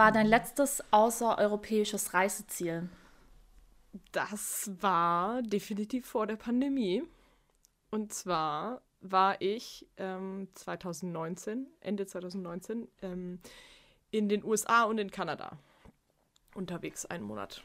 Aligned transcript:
Was 0.00 0.06
war 0.06 0.12
dein 0.12 0.28
letztes 0.28 0.82
außereuropäisches 0.92 2.14
Reiseziel? 2.14 2.88
Das 4.12 4.70
war 4.80 5.42
definitiv 5.42 6.06
vor 6.06 6.26
der 6.26 6.36
Pandemie. 6.36 7.02
Und 7.90 8.10
zwar 8.10 8.80
war 9.02 9.38
ich 9.42 9.86
ähm, 9.98 10.48
2019, 10.54 11.66
Ende 11.80 12.06
2019, 12.06 12.88
ähm, 13.02 13.40
in 14.10 14.30
den 14.30 14.42
USA 14.42 14.84
und 14.84 14.96
in 14.96 15.10
Kanada 15.10 15.58
unterwegs, 16.54 17.04
einen 17.04 17.24
Monat. 17.24 17.62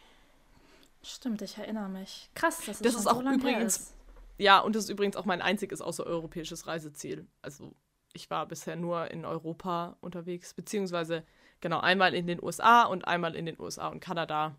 Stimmt, 1.04 1.42
ich 1.42 1.58
erinnere 1.58 1.88
mich. 1.88 2.30
Krass, 2.36 2.58
das 2.66 2.82
ist, 2.82 2.86
das 2.86 2.96
ist 2.96 3.08
auch 3.08 3.24
so 3.24 3.32
übrigens. 3.32 3.78
Ist. 3.78 3.94
Ja, 4.40 4.60
und 4.60 4.76
das 4.76 4.84
ist 4.84 4.90
übrigens 4.90 5.16
auch 5.16 5.24
mein 5.24 5.42
einziges 5.42 5.80
außereuropäisches 5.80 6.68
Reiseziel. 6.68 7.28
Also 7.42 7.72
ich 8.12 8.30
war 8.30 8.46
bisher 8.46 8.76
nur 8.76 9.10
in 9.10 9.24
Europa 9.24 9.96
unterwegs, 10.02 10.54
beziehungsweise 10.54 11.24
genau 11.66 11.80
einmal 11.80 12.14
in 12.14 12.28
den 12.28 12.44
USA 12.44 12.84
und 12.84 13.08
einmal 13.08 13.36
in 13.36 13.48
den 13.48 13.60
USA 13.60 13.88
und 13.88 14.00
Kanada 14.00 14.54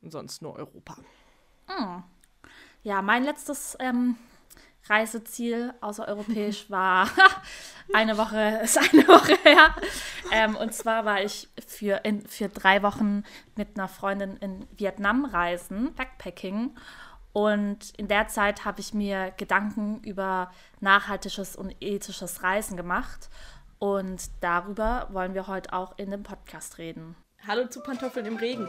und 0.00 0.10
sonst 0.10 0.40
nur 0.40 0.56
Europa. 0.56 0.96
Hm. 1.66 2.02
Ja, 2.82 3.02
mein 3.02 3.24
letztes 3.24 3.76
ähm, 3.78 4.16
Reiseziel 4.88 5.74
außereuropäisch 5.82 6.70
war 6.70 7.10
eine 7.92 8.16
Woche, 8.16 8.60
ist 8.64 8.78
eine 8.78 9.06
Woche 9.06 9.36
her. 9.42 9.74
Ähm, 10.32 10.56
und 10.56 10.72
zwar 10.72 11.04
war 11.04 11.22
ich 11.22 11.46
für, 11.66 12.00
in, 12.04 12.26
für 12.26 12.48
drei 12.48 12.82
Wochen 12.82 13.22
mit 13.54 13.76
einer 13.76 13.88
Freundin 13.88 14.38
in 14.38 14.66
Vietnam 14.78 15.26
reisen, 15.26 15.92
Backpacking. 15.94 16.74
Und 17.34 17.90
in 17.98 18.08
der 18.08 18.28
Zeit 18.28 18.64
habe 18.64 18.80
ich 18.80 18.94
mir 18.94 19.34
Gedanken 19.36 20.00
über 20.04 20.50
nachhaltiges 20.80 21.54
und 21.54 21.76
ethisches 21.80 22.42
Reisen 22.42 22.78
gemacht. 22.78 23.28
Und 23.80 24.30
darüber 24.42 25.08
wollen 25.10 25.32
wir 25.32 25.46
heute 25.46 25.72
auch 25.72 25.96
in 25.96 26.10
dem 26.10 26.22
Podcast 26.22 26.76
reden. 26.76 27.16
Hallo 27.46 27.66
zu 27.66 27.80
Pantoffeln 27.80 28.26
im 28.26 28.36
Regen. 28.36 28.68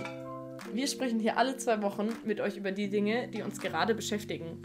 Wir 0.72 0.88
sprechen 0.88 1.20
hier 1.20 1.38
alle 1.38 1.58
zwei 1.58 1.82
Wochen 1.82 2.08
mit 2.24 2.40
euch 2.40 2.56
über 2.56 2.72
die 2.72 2.90
Dinge, 2.90 3.28
die 3.28 3.42
uns 3.42 3.60
gerade 3.60 3.94
beschäftigen. 3.94 4.62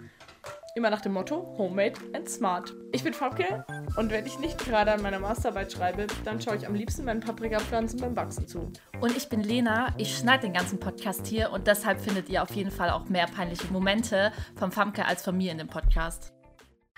Immer 0.77 0.91
nach 0.91 1.01
dem 1.01 1.15
Motto 1.15 1.57
Homemade 1.59 1.95
and 2.13 2.29
Smart. 2.29 2.73
Ich 2.93 3.03
bin 3.03 3.13
Fabke 3.13 3.65
und 3.97 4.13
wenn 4.13 4.25
ich 4.25 4.39
nicht 4.39 4.59
gerade 4.59 4.93
an 4.93 5.03
meiner 5.03 5.19
Masterarbeit 5.19 5.73
schreibe, 5.73 6.07
dann 6.25 6.41
schaue 6.41 6.57
ich 6.57 6.67
am 6.69 6.77
liebsten 6.77 7.05
meinen 7.05 7.21
Paprikapflanzen 7.21 7.99
beim 7.99 8.15
Wachsen 8.15 8.47
zu. 8.47 8.71
Und 9.01 9.17
ich 9.17 9.29
bin 9.29 9.43
Lena, 9.43 9.95
ich 9.97 10.17
schneide 10.17 10.43
den 10.43 10.53
ganzen 10.53 10.79
Podcast 10.79 11.27
hier 11.27 11.51
und 11.51 11.67
deshalb 11.67 12.01
findet 12.01 12.29
ihr 12.29 12.45
auf 12.45 12.55
jeden 12.55 12.71
Fall 12.71 12.91
auch 12.91 13.09
mehr 13.09 13.27
peinliche 13.27 13.67
Momente 13.73 14.31
vom 14.55 14.71
Famke 14.71 15.07
als 15.07 15.25
von 15.25 15.37
mir 15.37 15.51
in 15.51 15.59
dem 15.59 15.69
Podcast. 15.69 16.36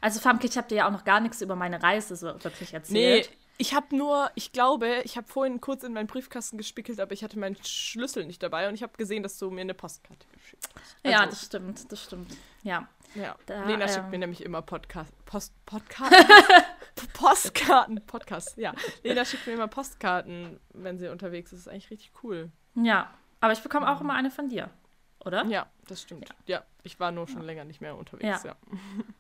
Also 0.01 0.21
Famke, 0.21 0.47
ich 0.47 0.57
habe 0.57 0.69
dir 0.69 0.77
ja 0.77 0.89
auch 0.89 0.93
noch 0.93 1.05
gar 1.05 1.21
nichts 1.21 1.41
über 1.41 1.57
meine 1.57 1.83
Reise 1.83 2.15
so 2.17 2.27
wirklich 2.45 2.75
erzählt. 2.75 3.31
Nee, 3.31 3.37
ich 3.61 3.75
habe 3.75 3.97
nur, 3.97 4.31
ich 4.37 4.53
glaube, 4.53 5.01
ich 5.03 5.17
habe 5.17 5.27
vorhin 5.27 5.61
kurz 5.61 5.83
in 5.83 5.93
meinen 5.93 6.07
Briefkasten 6.07 6.57
gespickelt, 6.57 7.01
aber 7.01 7.13
ich 7.13 7.25
hatte 7.25 7.39
meinen 7.39 7.57
Schlüssel 7.65 8.25
nicht 8.25 8.41
dabei 8.43 8.69
und 8.69 8.75
ich 8.75 8.85
habe 8.85 8.97
gesehen, 8.97 9.25
dass 9.25 9.37
du 9.39 9.51
mir 9.51 9.63
eine 9.63 9.75
Postkarte 9.75 10.27
geschickt 10.33 10.69
hast. 10.75 10.97
Also, 11.03 11.19
ja, 11.19 11.27
das 11.27 11.45
stimmt, 11.45 11.91
das 11.91 12.05
stimmt. 12.05 12.37
Ja. 12.63 12.89
Ja. 13.15 13.35
Da, 13.47 13.65
Lena 13.65 13.87
ähm, 13.87 13.89
schickt 13.89 14.11
mir 14.11 14.19
nämlich 14.19 14.45
immer 14.45 14.63
Podcast. 14.63 15.13
Post, 15.25 15.53
Podcast? 15.67 16.15
Postkarten. 17.15 18.01
Podcast, 18.07 18.57
ja. 18.59 18.75
Lena 19.03 19.25
schickt 19.25 19.47
mir 19.47 19.55
immer 19.55 19.69
Postkarten, 19.69 20.61
wenn 20.75 20.99
sie 20.99 21.09
unterwegs 21.09 21.53
ist. 21.53 21.67
Das 21.67 21.67
ist 21.67 21.73
eigentlich 21.73 21.91
richtig 21.91 22.13
cool. 22.23 22.53
Ja. 22.75 23.11
Aber 23.41 23.53
ich 23.53 23.63
bekomme 23.63 23.91
auch 23.91 24.01
immer 24.01 24.15
eine 24.15 24.31
von 24.31 24.49
dir, 24.49 24.71
oder? 25.29 25.45
Ja, 25.45 25.67
das 25.87 26.03
stimmt. 26.03 26.29
Ja, 26.47 26.57
ja 26.57 26.65
ich 26.83 26.99
war 26.99 27.13
nur 27.13 27.29
schon 27.29 27.43
ja. 27.43 27.47
länger 27.47 27.65
nicht 27.65 27.81
mehr 27.81 27.97
unterwegs, 27.97 28.43
ja. 28.43 28.57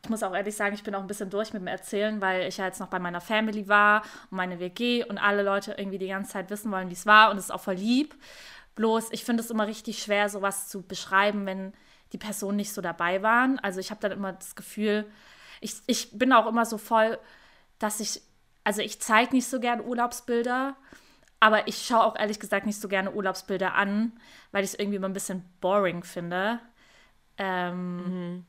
Ich 0.02 0.08
muss 0.10 0.22
auch 0.24 0.34
ehrlich 0.34 0.56
sagen, 0.56 0.74
ich 0.74 0.82
bin 0.82 0.94
auch 0.94 1.00
ein 1.00 1.06
bisschen 1.06 1.30
durch 1.30 1.52
mit 1.52 1.62
dem 1.62 1.68
Erzählen, 1.68 2.20
weil 2.20 2.48
ich 2.48 2.56
ja 2.56 2.64
jetzt 2.64 2.80
noch 2.80 2.88
bei 2.88 2.98
meiner 2.98 3.20
Family 3.20 3.68
war 3.68 4.02
und 4.30 4.38
meine 4.38 4.58
WG 4.58 5.04
und 5.04 5.18
alle 5.18 5.42
Leute 5.42 5.74
irgendwie 5.78 5.98
die 5.98 6.08
ganze 6.08 6.32
Zeit 6.32 6.50
wissen 6.50 6.72
wollen, 6.72 6.88
wie 6.88 6.94
es 6.94 7.06
war 7.06 7.30
und 7.30 7.36
es 7.36 7.44
ist 7.44 7.50
auch 7.50 7.60
voll 7.60 7.74
lieb. 7.74 8.16
Bloß, 8.74 9.12
ich 9.12 9.24
finde 9.24 9.42
es 9.42 9.50
immer 9.50 9.66
richtig 9.66 10.02
schwer, 10.02 10.28
sowas 10.28 10.68
zu 10.68 10.82
beschreiben, 10.82 11.46
wenn 11.46 11.72
die 12.12 12.18
Personen 12.18 12.56
nicht 12.56 12.72
so 12.72 12.80
dabei 12.80 13.22
waren. 13.22 13.58
Also 13.58 13.80
ich 13.80 13.90
habe 13.90 14.00
dann 14.00 14.12
immer 14.12 14.32
das 14.32 14.56
Gefühl, 14.56 15.04
ich, 15.60 15.74
ich 15.86 16.16
bin 16.16 16.32
auch 16.32 16.46
immer 16.46 16.64
so 16.64 16.78
voll, 16.78 17.18
dass 17.78 18.00
ich, 18.00 18.22
also 18.64 18.80
ich 18.80 19.00
zeige 19.00 19.34
nicht 19.34 19.46
so 19.46 19.60
gerne 19.60 19.82
Urlaubsbilder, 19.82 20.76
aber 21.40 21.68
ich 21.68 21.86
schaue 21.86 22.04
auch 22.04 22.16
ehrlich 22.16 22.40
gesagt 22.40 22.66
nicht 22.66 22.80
so 22.80 22.88
gerne 22.88 23.12
Urlaubsbilder 23.12 23.74
an, 23.74 24.12
weil 24.52 24.64
ich 24.64 24.72
es 24.72 24.78
irgendwie 24.78 24.96
immer 24.96 25.08
ein 25.08 25.12
bisschen 25.14 25.44
boring 25.60 26.02
finde. 26.04 26.60
Ähm, 27.36 27.96
mhm. 27.96 28.46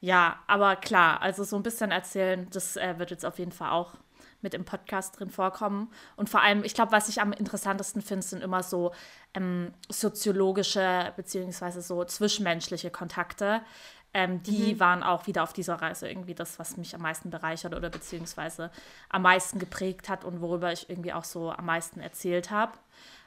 Ja, 0.00 0.38
aber 0.46 0.76
klar, 0.76 1.20
also 1.22 1.44
so 1.44 1.56
ein 1.56 1.62
bisschen 1.62 1.90
erzählen, 1.90 2.48
das 2.50 2.76
äh, 2.76 2.98
wird 2.98 3.10
jetzt 3.10 3.26
auf 3.26 3.38
jeden 3.38 3.52
Fall 3.52 3.70
auch 3.70 3.96
mit 4.40 4.54
im 4.54 4.64
Podcast 4.64 5.18
drin 5.18 5.30
vorkommen. 5.30 5.90
Und 6.16 6.30
vor 6.30 6.42
allem, 6.42 6.62
ich 6.62 6.74
glaube, 6.74 6.92
was 6.92 7.08
ich 7.08 7.20
am 7.20 7.32
interessantesten 7.32 8.02
finde, 8.02 8.24
sind 8.24 8.42
immer 8.42 8.62
so 8.62 8.92
ähm, 9.34 9.74
soziologische 9.88 11.12
beziehungsweise 11.16 11.82
so 11.82 12.04
zwischenmenschliche 12.04 12.90
Kontakte. 12.90 13.62
Ähm, 14.18 14.42
die 14.42 14.74
mhm. 14.74 14.80
waren 14.80 15.02
auch 15.04 15.28
wieder 15.28 15.44
auf 15.44 15.52
dieser 15.52 15.76
Reise 15.76 16.08
irgendwie 16.08 16.34
das, 16.34 16.58
was 16.58 16.76
mich 16.76 16.92
am 16.92 17.02
meisten 17.02 17.30
bereichert 17.30 17.72
oder 17.72 17.88
beziehungsweise 17.88 18.72
am 19.08 19.22
meisten 19.22 19.60
geprägt 19.60 20.08
hat 20.08 20.24
und 20.24 20.40
worüber 20.40 20.72
ich 20.72 20.90
irgendwie 20.90 21.12
auch 21.12 21.22
so 21.22 21.52
am 21.52 21.66
meisten 21.66 22.00
erzählt 22.00 22.50
habe. 22.50 22.72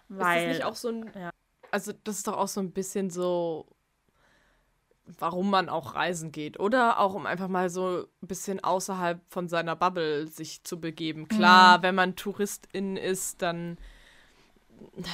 Weil, 0.10 0.40
ist 0.40 0.48
das 0.48 0.58
nicht 0.58 0.66
auch 0.66 0.76
so 0.76 0.90
ein, 0.90 1.12
ja. 1.18 1.30
also 1.72 1.94
das 2.04 2.18
ist 2.18 2.28
doch 2.28 2.36
auch 2.36 2.50
so 2.50 2.60
ein 2.60 2.72
bisschen 2.72 3.10
so 3.10 3.68
warum 5.20 5.50
man 5.50 5.70
auch 5.70 5.96
reisen 5.96 6.32
geht. 6.32 6.60
Oder 6.60 7.00
auch 7.00 7.14
um 7.14 7.26
einfach 7.26 7.48
mal 7.48 7.70
so 7.70 8.06
ein 8.22 8.28
bisschen 8.28 8.64
außerhalb 8.64 9.22
von 9.30 9.48
seiner 9.48 9.76
Bubble 9.76 10.28
sich 10.28 10.64
zu 10.64 10.80
begeben. 10.80 11.28
Klar, 11.28 11.78
mhm. 11.78 11.84
wenn 11.84 11.96
man 11.96 12.16
Touristin 12.16 12.98
ist, 12.98 13.42
dann 13.42 13.78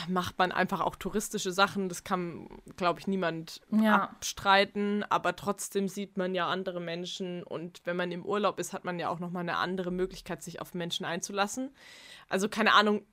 macht 0.08 0.38
man 0.38 0.52
einfach 0.52 0.82
auch 0.82 0.96
touristische 0.96 1.52
Sachen. 1.52 1.90
Das 1.90 2.04
kann, 2.04 2.48
glaube 2.76 3.00
ich, 3.00 3.08
niemand 3.08 3.62
ja. 3.72 4.04
abstreiten. 4.04 5.04
Aber 5.10 5.36
trotzdem 5.36 5.88
sieht 5.88 6.18
man 6.18 6.36
ja 6.36 6.48
andere 6.48 6.80
Menschen. 6.80 7.44
Und 7.44 7.82
wenn 7.86 7.96
man 7.96 8.12
im 8.12 8.26
Urlaub 8.26 8.60
ist, 8.60 8.74
hat 8.74 8.86
man 8.86 9.00
ja 9.00 9.10
auch 9.10 9.20
nochmal 9.20 9.42
eine 9.42 9.58
andere 9.58 9.92
Möglichkeit, 9.92 10.44
sich 10.44 10.62
auf 10.62 10.74
Menschen 10.74 11.06
einzulassen. 11.06 11.72
Also 12.30 12.50
keine 12.50 12.74
Ahnung, 12.74 13.04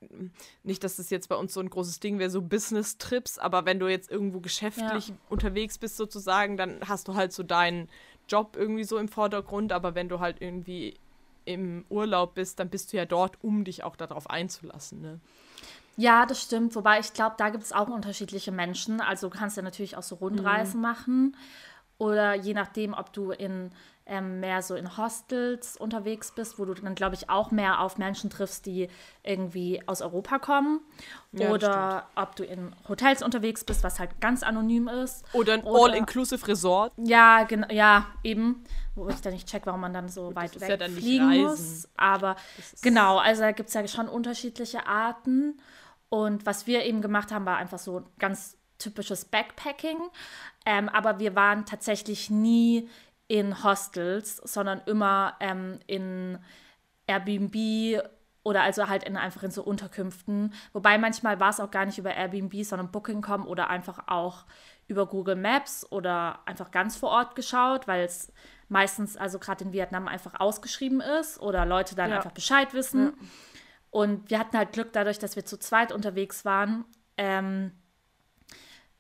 nicht, 0.63 0.83
dass 0.83 0.97
das 0.97 1.11
jetzt 1.11 1.29
bei 1.29 1.37
uns 1.37 1.55
so 1.55 1.61
ein 1.61 1.71
großes 1.71 2.01
Ding 2.01 2.19
wäre, 2.19 2.31
so 2.31 2.43
Business-Trips. 2.43 3.39
Aber 3.39 3.65
wenn 3.65 3.79
du 3.79 3.89
jetzt 3.89 4.11
irgendwo 4.11 4.41
geschäftlich 4.41 5.09
ja. 5.09 5.15
unterwegs 5.29 5.79
bist 5.79 5.97
sozusagen, 5.97 6.57
dann 6.57 6.81
hast 6.87 7.09
du 7.09 7.15
halt 7.15 7.33
so 7.33 7.43
deinen 7.43 7.89
Job 8.29 8.57
irgendwie 8.57 8.85
so 8.85 8.99
im 8.99 9.09
Vordergrund. 9.09 9.73
Aber 9.73 9.95
wenn 9.95 10.09
du 10.09 10.21
halt 10.21 10.41
irgendwie 10.41 10.95
im 11.45 11.85
Urlaub 11.89 12.35
bist, 12.35 12.59
dann 12.59 12.71
bist 12.71 12.93
du 12.93 12.97
ja 12.97 13.05
dort, 13.05 13.43
um 13.43 13.65
dich 13.65 13.85
auch 13.85 13.97
darauf 13.97 14.31
einzulassen. 14.31 15.01
Ne? 15.01 15.21
Ja, 15.97 16.27
das 16.27 16.43
stimmt. 16.43 16.75
Wobei 16.75 17.01
ich 17.01 17.13
glaube, 17.13 17.37
da 17.39 17.51
gibt 17.51 17.65
es 17.65 17.73
auch 17.73 17.89
unterschiedliche 17.89 18.53
Menschen. 18.53 19.01
Also 19.01 19.29
du 19.29 19.37
kannst 19.37 19.57
ja 19.57 19.63
natürlich 19.63 19.97
auch 19.97 20.03
so 20.03 20.17
Rundreisen 20.17 20.77
mhm. 20.77 20.83
machen. 20.83 21.37
Oder 21.99 22.35
je 22.35 22.55
nachdem, 22.55 22.93
ob 22.93 23.13
du 23.13 23.31
in 23.31 23.71
ähm, 24.07 24.41
mehr 24.41 24.61
so 24.61 24.75
in 24.75 24.99
Hostels 24.99 25.77
unterwegs 25.79 26.33
bist, 26.33 26.59
wo 26.59 26.67
du 26.67 26.75
dann, 26.75 26.95
glaube 26.95 27.15
ich, 27.15 27.31
auch 27.31 27.51
mehr 27.51 27.81
auf 27.81 27.97
Menschen 27.97 28.29
triffst, 28.29 28.67
die 28.67 28.89
irgendwie 29.23 29.83
aus 29.87 30.03
Europa 30.03 30.39
kommen. 30.39 30.81
Ja, 31.33 31.51
Oder 31.51 32.09
ob 32.15 32.37
du 32.37 32.45
in 32.45 32.75
Hotels 32.87 33.23
unterwegs 33.23 33.65
bist, 33.65 33.83
was 33.83 33.99
halt 33.99 34.21
ganz 34.21 34.43
anonym 34.43 34.89
ist. 34.89 35.25
Oder 35.33 35.55
ein 35.55 35.65
All-Inclusive 35.65 36.47
Resort. 36.47 36.93
Ja, 36.99 37.47
ja, 37.71 38.07
eben. 38.23 38.65
Wo 38.95 39.09
ich 39.09 39.21
dann 39.23 39.33
nicht 39.33 39.49
check, 39.49 39.63
warum 39.65 39.81
man 39.81 39.93
dann 39.93 40.09
so 40.09 40.29
Gut, 40.29 40.37
weit 40.37 40.61
weg 40.61 40.81
ja 40.81 40.89
fliegen 40.89 41.43
muss. 41.43 41.89
Aber 41.97 42.37
genau, 42.83 43.19
also 43.19 43.41
da 43.41 43.53
gibt 43.53 43.69
es 43.69 43.75
ja 43.75 43.89
schon 43.89 44.09
unterschiedliche 44.09 44.87
Arten. 44.87 45.59
Und 46.15 46.47
was 46.47 46.69
wir 46.69 46.85
eben 46.85 47.03
gemacht 47.03 47.33
haben, 47.33 47.45
war 47.45 47.57
einfach 47.57 47.81
so 47.81 48.05
ganz 48.21 48.57
typisches 48.79 49.25
Backpacking. 49.25 49.99
Ähm, 50.65 50.89
aber 50.89 51.19
wir 51.19 51.35
waren 51.35 51.67
tatsächlich 51.67 52.31
nie 52.31 52.89
in 53.27 53.65
Hostels, 53.65 54.37
sondern 54.37 54.81
immer 54.87 55.35
ähm, 55.41 55.81
in 55.89 56.39
Airbnb 57.09 58.01
oder 58.45 58.63
also 58.63 58.89
halt 58.89 59.03
in, 59.03 59.17
einfach 59.17 59.43
in 59.43 59.51
so 59.51 59.65
Unterkünften. 59.65 60.55
Wobei 60.73 60.99
manchmal 60.99 61.41
war 61.41 61.51
es 61.51 61.59
auch 61.59 61.73
gar 61.73 61.85
nicht 61.85 61.99
über 61.99 62.15
Airbnb, 62.15 62.65
sondern 62.65 62.93
Booking.com 62.93 63.49
oder 63.49 63.69
einfach 63.69 64.07
auch 64.07 64.45
über 64.87 65.07
Google 65.07 65.35
Maps 65.35 65.85
oder 65.91 66.39
einfach 66.47 66.71
ganz 66.71 66.95
vor 66.95 67.09
Ort 67.09 67.35
geschaut, 67.35 67.89
weil 67.89 68.05
es 68.05 68.33
meistens, 68.69 69.17
also 69.17 69.41
gerade 69.41 69.65
in 69.65 69.73
Vietnam, 69.73 70.07
einfach 70.07 70.39
ausgeschrieben 70.39 71.01
ist 71.01 71.41
oder 71.41 71.67
Leute 71.67 71.97
dann 71.97 72.11
ja. 72.11 72.17
einfach 72.19 72.31
Bescheid 72.31 72.73
wissen. 72.73 73.07
Ja. 73.07 73.27
Und 73.95 74.29
wir 74.29 74.41
hatten 74.41 74.59
halt 74.59 74.73
Glück 74.73 74.93
dadurch, 74.93 75.21
dass 75.21 75.37
wir 75.37 75.45
zu 75.45 75.57
zweit 75.57 75.93
unterwegs 75.93 76.45
waren. 76.45 76.85
Ähm, 77.17 77.71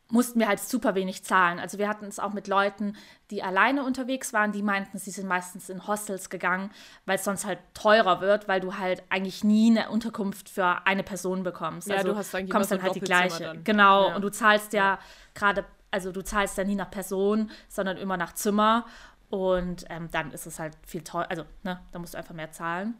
mussten 0.09 0.39
wir 0.39 0.47
halt 0.47 0.61
super 0.61 0.95
wenig 0.95 1.25
zahlen. 1.25 1.59
Also 1.59 1.79
wir 1.79 1.89
hatten 1.89 2.05
es 2.05 2.21
auch 2.21 2.33
mit 2.33 2.47
Leuten, 2.47 2.95
die 3.33 3.43
alleine 3.43 3.83
unterwegs 3.83 4.33
waren, 4.33 4.53
die 4.53 4.63
meinten, 4.63 4.99
sie 4.99 5.11
sind 5.11 5.27
meistens 5.27 5.69
in 5.69 5.89
Hostels 5.89 6.31
gegangen, 6.31 6.71
weil 7.07 7.17
es 7.17 7.25
sonst 7.25 7.45
halt 7.45 7.59
teurer 7.75 8.21
wird, 8.21 8.47
weil 8.47 8.61
du 8.61 8.79
halt 8.79 9.03
eigentlich 9.09 9.43
nie 9.43 9.77
eine 9.77 9.91
Unterkunft 9.91 10.49
für 10.49 10.87
eine 10.87 11.03
Person 11.03 11.43
bekommst. 11.43 11.89
Ja, 11.89 11.97
also 11.97 12.13
du 12.13 12.17
hast 12.17 12.33
dann 12.33 12.49
kommst 12.49 12.71
dann 12.71 12.81
halt 12.81 12.95
die 12.95 13.01
gleiche. 13.01 13.43
Dann. 13.43 13.65
Genau, 13.65 14.11
ja. 14.11 14.15
und 14.15 14.23
du 14.23 14.29
zahlst 14.29 14.75
ja, 14.75 14.85
ja. 14.85 14.99
gerade, 15.35 15.65
also 15.91 16.13
du 16.13 16.23
zahlst 16.23 16.57
ja 16.57 16.63
nie 16.63 16.77
nach 16.77 16.93
Person, 16.93 17.51
sondern 17.69 17.97
immer 17.97 18.17
nach 18.17 18.35
Zimmer 18.35 18.87
und 19.29 19.87
ähm, 19.89 20.09
dann 20.13 20.31
ist 20.31 20.47
es 20.47 20.61
halt 20.61 20.77
viel 20.87 21.03
teurer, 21.03 21.29
also 21.31 21.43
ne, 21.65 21.81
da 21.91 21.99
musst 21.99 22.15
du 22.15 22.19
einfach 22.19 22.35
mehr 22.35 22.53
zahlen. 22.53 22.95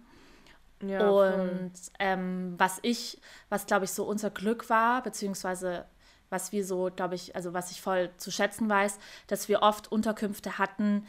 Ja, 0.83 1.09
und 1.09 1.73
ähm, 1.99 2.55
was 2.59 2.79
ich, 2.83 3.21
was 3.49 3.67
glaube 3.67 3.85
ich 3.85 3.93
so 3.93 4.05
unser 4.05 4.31
Glück 4.31 4.69
war, 4.69 5.03
beziehungsweise 5.03 5.87
was 6.31 6.53
wir 6.53 6.65
so, 6.65 6.91
glaube 6.95 7.15
ich, 7.15 7.37
also 7.37 7.55
was 7.55 7.71
ich 7.71 7.81
voll 7.81 8.11
zu 8.17 8.31
schätzen 8.31 8.69
weiß, 8.69 8.99
dass 9.29 9.49
wir 9.49 9.63
oft 9.63 9.91
Unterkünfte 9.93 10.59
hatten, 10.59 11.07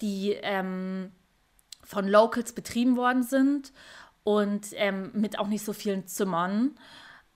die 0.00 0.32
ähm, 0.42 1.12
von 1.82 2.06
Locals 2.06 2.52
betrieben 2.52 2.96
worden 2.96 3.22
sind 3.22 3.72
und 4.24 4.68
ähm, 4.74 5.10
mit 5.14 5.38
auch 5.38 5.48
nicht 5.48 5.64
so 5.64 5.72
vielen 5.72 6.06
Zimmern. 6.06 6.78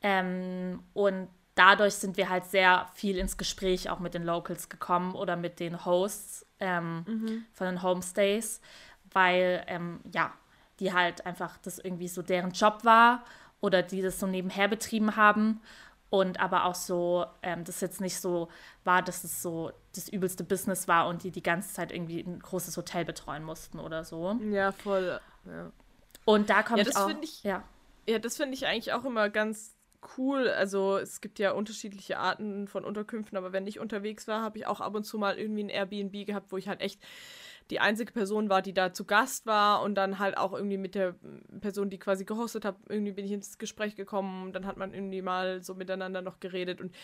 Ähm, 0.02 0.82
und 0.92 1.28
dadurch 1.54 1.94
sind 1.94 2.16
wir 2.16 2.28
halt 2.28 2.44
sehr 2.44 2.86
viel 2.94 3.16
ins 3.16 3.36
Gespräch 3.36 3.90
auch 3.90 3.98
mit 3.98 4.14
den 4.14 4.24
Locals 4.24 4.68
gekommen 4.68 5.14
oder 5.14 5.36
mit 5.36 5.58
den 5.58 5.84
Hosts 5.84 6.46
ähm, 6.60 7.04
mhm. 7.06 7.44
von 7.52 7.66
den 7.66 7.82
Homestays, 7.82 8.60
weil 9.10 9.64
ähm, 9.66 10.00
ja, 10.12 10.32
die 10.82 10.92
halt 10.92 11.24
einfach 11.24 11.58
das 11.58 11.78
irgendwie 11.78 12.08
so 12.08 12.22
deren 12.22 12.50
Job 12.50 12.80
war 12.82 13.24
oder 13.60 13.82
die 13.82 14.02
das 14.02 14.18
so 14.18 14.26
nebenher 14.26 14.66
betrieben 14.66 15.14
haben 15.14 15.60
und 16.10 16.40
aber 16.40 16.64
auch 16.64 16.74
so, 16.74 17.24
ähm, 17.42 17.64
das 17.64 17.80
jetzt 17.80 18.00
nicht 18.00 18.20
so 18.20 18.48
war, 18.84 19.00
dass 19.00 19.24
es 19.24 19.40
so 19.40 19.72
das 19.94 20.08
übelste 20.08 20.44
Business 20.44 20.88
war 20.88 21.06
und 21.06 21.22
die 21.22 21.30
die 21.30 21.42
ganze 21.42 21.72
Zeit 21.72 21.92
irgendwie 21.92 22.20
ein 22.20 22.40
großes 22.40 22.76
Hotel 22.76 23.04
betreuen 23.04 23.44
mussten 23.44 23.78
oder 23.78 24.04
so. 24.04 24.38
Ja, 24.50 24.72
voll. 24.72 25.20
Ja. 25.46 25.70
Und 26.24 26.50
da 26.50 26.62
kommt 26.64 26.86
ja, 26.86 26.96
auch. 26.96 27.10
Ich, 27.22 27.44
ja. 27.44 27.62
ja, 28.06 28.18
das 28.18 28.36
finde 28.36 28.54
ich 28.54 28.66
eigentlich 28.66 28.92
auch 28.92 29.04
immer 29.04 29.30
ganz 29.30 29.74
cool. 30.18 30.48
Also 30.48 30.98
es 30.98 31.20
gibt 31.20 31.38
ja 31.38 31.52
unterschiedliche 31.52 32.18
Arten 32.18 32.66
von 32.68 32.84
Unterkünften, 32.84 33.38
aber 33.38 33.52
wenn 33.52 33.66
ich 33.66 33.78
unterwegs 33.78 34.28
war, 34.28 34.42
habe 34.42 34.58
ich 34.58 34.66
auch 34.66 34.80
ab 34.80 34.94
und 34.94 35.04
zu 35.04 35.16
mal 35.16 35.38
irgendwie 35.38 35.62
ein 35.62 35.68
Airbnb 35.70 36.26
gehabt, 36.26 36.50
wo 36.52 36.56
ich 36.56 36.68
halt 36.68 36.80
echt 36.80 37.00
die 37.72 37.80
einzige 37.80 38.12
Person 38.12 38.50
war, 38.50 38.60
die 38.60 38.74
da 38.74 38.92
zu 38.92 39.06
Gast 39.06 39.46
war 39.46 39.80
und 39.80 39.94
dann 39.94 40.18
halt 40.18 40.36
auch 40.36 40.52
irgendwie 40.52 40.76
mit 40.76 40.94
der 40.94 41.14
Person, 41.62 41.88
die 41.88 41.98
quasi 41.98 42.26
gehostet 42.26 42.66
hat, 42.66 42.76
irgendwie 42.86 43.12
bin 43.12 43.24
ich 43.24 43.32
ins 43.32 43.56
Gespräch 43.56 43.96
gekommen 43.96 44.42
und 44.42 44.52
dann 44.52 44.66
hat 44.66 44.76
man 44.76 44.92
irgendwie 44.92 45.22
mal 45.22 45.62
so 45.62 45.74
miteinander 45.74 46.20
noch 46.20 46.38
geredet 46.38 46.82
und 46.82 46.94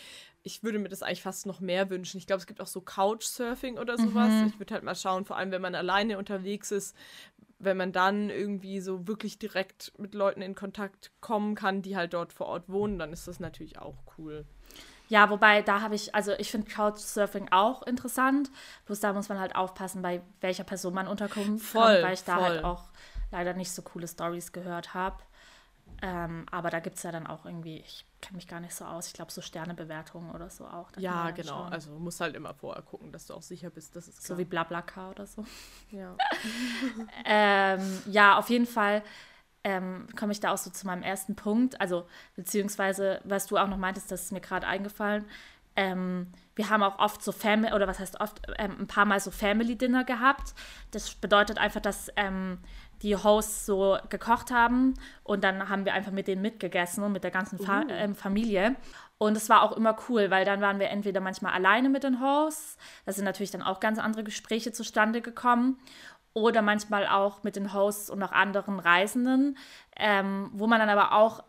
ich 0.43 0.61
würde 0.61 0.77
mir 0.77 0.87
das 0.87 1.01
eigentlich 1.01 1.23
fast 1.23 1.47
noch 1.47 1.59
mehr 1.59 1.89
wünschen. 1.89 2.19
Ich 2.19 2.27
glaube, 2.27 2.41
es 2.41 2.45
gibt 2.45 2.61
auch 2.61 2.67
so 2.67 2.81
Couchsurfing 2.81 3.79
oder 3.79 3.97
sowas. 3.97 4.31
Mhm. 4.41 4.45
Ich 4.45 4.59
würde 4.59 4.75
halt 4.75 4.83
mal 4.83 4.93
schauen, 4.93 5.25
vor 5.25 5.37
allem 5.37 5.49
wenn 5.49 5.61
man 5.61 5.73
alleine 5.73 6.19
unterwegs 6.19 6.69
ist, 6.69 6.95
wenn 7.57 7.75
man 7.75 7.91
dann 7.91 8.29
irgendwie 8.29 8.79
so 8.79 9.07
wirklich 9.07 9.39
direkt 9.39 9.91
mit 9.97 10.13
Leuten 10.13 10.43
in 10.43 10.53
Kontakt 10.53 11.11
kommen 11.19 11.55
kann, 11.55 11.81
die 11.81 11.97
halt 11.97 12.13
dort 12.13 12.31
vor 12.31 12.45
Ort 12.45 12.69
wohnen, 12.69 12.99
dann 12.99 13.11
ist 13.11 13.27
das 13.27 13.39
natürlich 13.39 13.79
auch 13.79 13.97
cool. 14.19 14.45
Ja, 15.09 15.29
wobei 15.31 15.63
da 15.63 15.81
habe 15.81 15.95
ich, 15.95 16.13
also 16.15 16.31
ich 16.33 16.51
finde 16.51 16.69
Couchsurfing 16.71 17.49
auch 17.51 17.81
interessant. 17.83 18.49
Bloß 18.85 18.99
da 18.99 19.11
muss 19.11 19.27
man 19.27 19.39
halt 19.39 19.55
aufpassen, 19.55 20.01
bei 20.01 20.21
welcher 20.39 20.63
Person 20.63 20.93
man 20.93 21.07
unterkommt, 21.07 21.61
voll, 21.61 22.01
weil 22.01 22.13
ich 22.13 22.23
da 22.23 22.35
halt 22.35 22.63
auch 22.63 22.89
leider 23.31 23.53
nicht 23.53 23.71
so 23.71 23.81
coole 23.81 24.07
Stories 24.07 24.51
gehört 24.51 24.93
habe. 24.93 25.17
Ähm, 26.01 26.45
aber 26.51 26.69
da 26.69 26.79
gibt 26.79 26.97
es 26.97 27.03
ja 27.03 27.11
dann 27.11 27.27
auch 27.27 27.45
irgendwie, 27.45 27.79
ich 27.79 28.05
kenne 28.21 28.37
mich 28.37 28.47
gar 28.47 28.59
nicht 28.59 28.73
so 28.73 28.85
aus, 28.85 29.07
ich 29.07 29.13
glaube 29.13 29.31
so 29.31 29.41
Sternebewertungen 29.41 30.31
oder 30.31 30.49
so 30.49 30.65
auch. 30.65 30.89
Ja, 30.97 31.31
genau. 31.31 31.63
Schauen. 31.63 31.73
Also 31.73 31.91
muss 31.91 32.21
halt 32.21 32.35
immer 32.35 32.53
vorher 32.53 32.83
gucken, 32.83 33.11
dass 33.11 33.27
du 33.27 33.33
auch 33.33 33.41
sicher 33.41 33.69
bist, 33.69 33.95
dass 33.95 34.07
es 34.07 34.17
klar. 34.17 34.27
So 34.27 34.37
wie 34.37 34.45
Blablacar 34.45 35.09
oder 35.09 35.25
so. 35.25 35.43
Ja. 35.89 36.15
ähm, 37.25 38.01
ja, 38.05 38.37
auf 38.37 38.49
jeden 38.49 38.67
Fall 38.67 39.03
ähm, 39.63 40.07
komme 40.17 40.31
ich 40.31 40.39
da 40.39 40.51
auch 40.51 40.57
so 40.57 40.69
zu 40.69 40.85
meinem 40.87 41.03
ersten 41.03 41.35
Punkt. 41.35 41.79
Also, 41.81 42.05
beziehungsweise, 42.35 43.19
was 43.23 43.47
du 43.47 43.57
auch 43.57 43.67
noch 43.67 43.77
meintest, 43.77 44.11
das 44.11 44.23
ist 44.23 44.31
mir 44.31 44.41
gerade 44.41 44.67
eingefallen. 44.67 45.25
Ähm, 45.75 46.27
wir 46.55 46.69
haben 46.69 46.83
auch 46.83 46.99
oft 46.99 47.23
so 47.23 47.31
Family, 47.31 47.73
oder 47.73 47.87
was 47.87 47.99
heißt 47.99 48.19
oft, 48.19 48.41
ähm, 48.57 48.75
ein 48.81 48.87
paar 48.87 49.05
Mal 49.05 49.19
so 49.19 49.31
Family 49.31 49.77
Dinner 49.77 50.03
gehabt. 50.03 50.53
Das 50.91 51.13
bedeutet 51.13 51.57
einfach, 51.57 51.81
dass 51.81 52.09
ähm, 52.15 52.59
die 53.01 53.15
Hosts 53.15 53.65
so 53.65 53.97
gekocht 54.09 54.51
haben 54.51 54.95
und 55.23 55.43
dann 55.43 55.69
haben 55.69 55.85
wir 55.85 55.93
einfach 55.93 56.11
mit 56.11 56.27
denen 56.27 56.41
mitgegessen 56.41 57.03
und 57.03 57.13
mit 57.13 57.23
der 57.23 57.31
ganzen 57.31 57.57
Fa 57.59 57.81
uh. 57.81 57.85
ähm, 57.89 58.15
Familie. 58.15 58.75
Und 59.17 59.35
es 59.35 59.49
war 59.49 59.63
auch 59.63 59.73
immer 59.73 59.97
cool, 60.07 60.31
weil 60.31 60.45
dann 60.45 60.61
waren 60.61 60.79
wir 60.79 60.89
entweder 60.89 61.19
manchmal 61.21 61.53
alleine 61.53 61.89
mit 61.89 62.03
den 62.03 62.21
Hosts, 62.21 62.77
da 63.05 63.11
sind 63.11 63.25
natürlich 63.25 63.51
dann 63.51 63.61
auch 63.61 63.79
ganz 63.79 63.99
andere 63.99 64.23
Gespräche 64.23 64.71
zustande 64.71 65.21
gekommen 65.21 65.77
oder 66.33 66.61
manchmal 66.61 67.07
auch 67.07 67.43
mit 67.43 67.55
den 67.55 67.73
Hosts 67.73 68.09
und 68.09 68.21
auch 68.23 68.31
anderen 68.31 68.79
Reisenden, 68.79 69.57
ähm, 69.95 70.49
wo 70.53 70.67
man 70.67 70.79
dann 70.79 70.89
aber 70.89 71.13
auch 71.13 71.43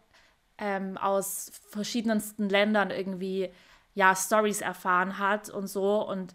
ähm, 0.59 0.97
aus 0.99 1.53
verschiedensten 1.71 2.49
Ländern 2.49 2.91
irgendwie 2.91 3.51
ja 3.95 4.15
Stories 4.15 4.61
erfahren 4.61 5.19
hat 5.19 5.51
und 5.51 5.67
so 5.67 6.07
und 6.09 6.35